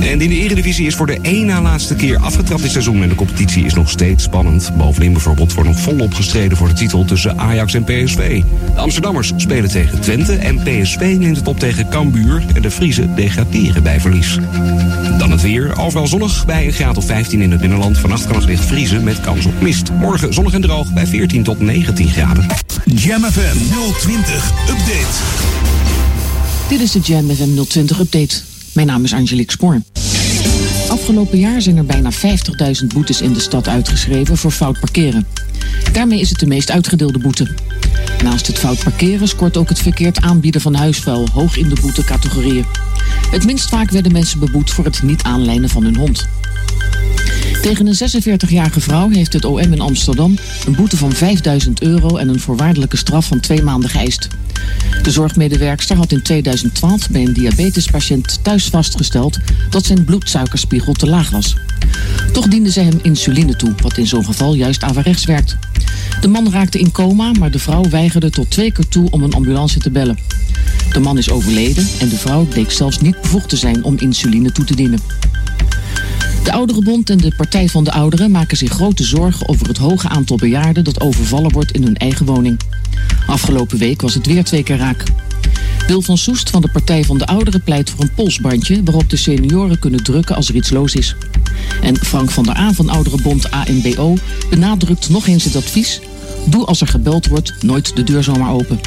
[0.00, 3.08] En in de Eredivisie is voor de één na laatste keer afgetrapt dit seizoen en
[3.08, 4.70] de competitie is nog steeds spannend.
[4.76, 8.42] Bovenin bijvoorbeeld wordt nog volop gestreden voor de titel tussen Ajax en PSV.
[8.74, 13.14] De Amsterdammers spelen tegen Twente en PSV neemt het op tegen Cambuur en de Friese
[13.14, 14.38] degraderen bij verlies.
[15.18, 15.78] Dan het weer.
[15.78, 17.98] Overal zonnig bij een graad of 15 in het binnenland.
[17.98, 19.90] Vannacht kan het licht vriezen met kans op mist.
[19.90, 22.46] Morgen zonnig en droog bij 14 tot 19 graden.
[22.84, 23.56] Jam FM
[23.98, 25.87] 020 Update.
[26.68, 28.40] Dit is de Jam FM 020 update.
[28.72, 29.80] Mijn naam is Angelique Spoor.
[30.88, 35.26] Afgelopen jaar zijn er bijna 50.000 boetes in de stad uitgeschreven voor fout parkeren.
[35.92, 37.54] Daarmee is het de meest uitgedeelde boete.
[38.22, 42.66] Naast het fout parkeren scoort ook het verkeerd aanbieden van huisvuil hoog in de boetecategorieën.
[43.30, 46.28] Het minst vaak werden mensen beboet voor het niet aanlijnen van hun hond.
[47.62, 50.34] Tegen een 46-jarige vrouw heeft het OM in Amsterdam
[50.66, 54.28] een boete van 5000 euro en een voorwaardelijke straf van twee maanden geëist.
[55.02, 59.38] De zorgmedewerkster had in 2012 bij een diabetespatiënt thuis vastgesteld
[59.70, 61.56] dat zijn bloedsuikerspiegel te laag was.
[62.32, 65.56] Toch diende ze hem insuline toe, wat in zo'n geval juist averechts werkt.
[66.20, 69.34] De man raakte in coma, maar de vrouw weigerde tot twee keer toe om een
[69.34, 70.18] ambulance te bellen.
[70.92, 74.52] De man is overleden en de vrouw bleek zelfs niet bevoegd te zijn om insuline
[74.52, 75.00] toe te dienen.
[76.42, 80.08] De Ouderenbond en de Partij van de Ouderen maken zich grote zorgen over het hoge
[80.08, 82.60] aantal bejaarden dat overvallen wordt in hun eigen woning.
[83.26, 85.02] Afgelopen week was het weer twee keer raak.
[85.86, 89.16] Wil van Soest van de Partij van de Ouderen pleit voor een polsbandje waarop de
[89.16, 91.16] senioren kunnen drukken als er iets los is.
[91.82, 94.16] En Frank van der Aan van Ouderenbond ANBO
[94.50, 96.00] benadrukt nog eens het advies:
[96.44, 98.80] doe als er gebeld wordt nooit de deur zomaar open.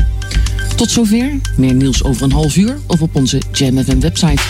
[0.75, 1.39] Tot zover.
[1.57, 4.41] Meer nieuws over een half uur of op onze Jam FM website.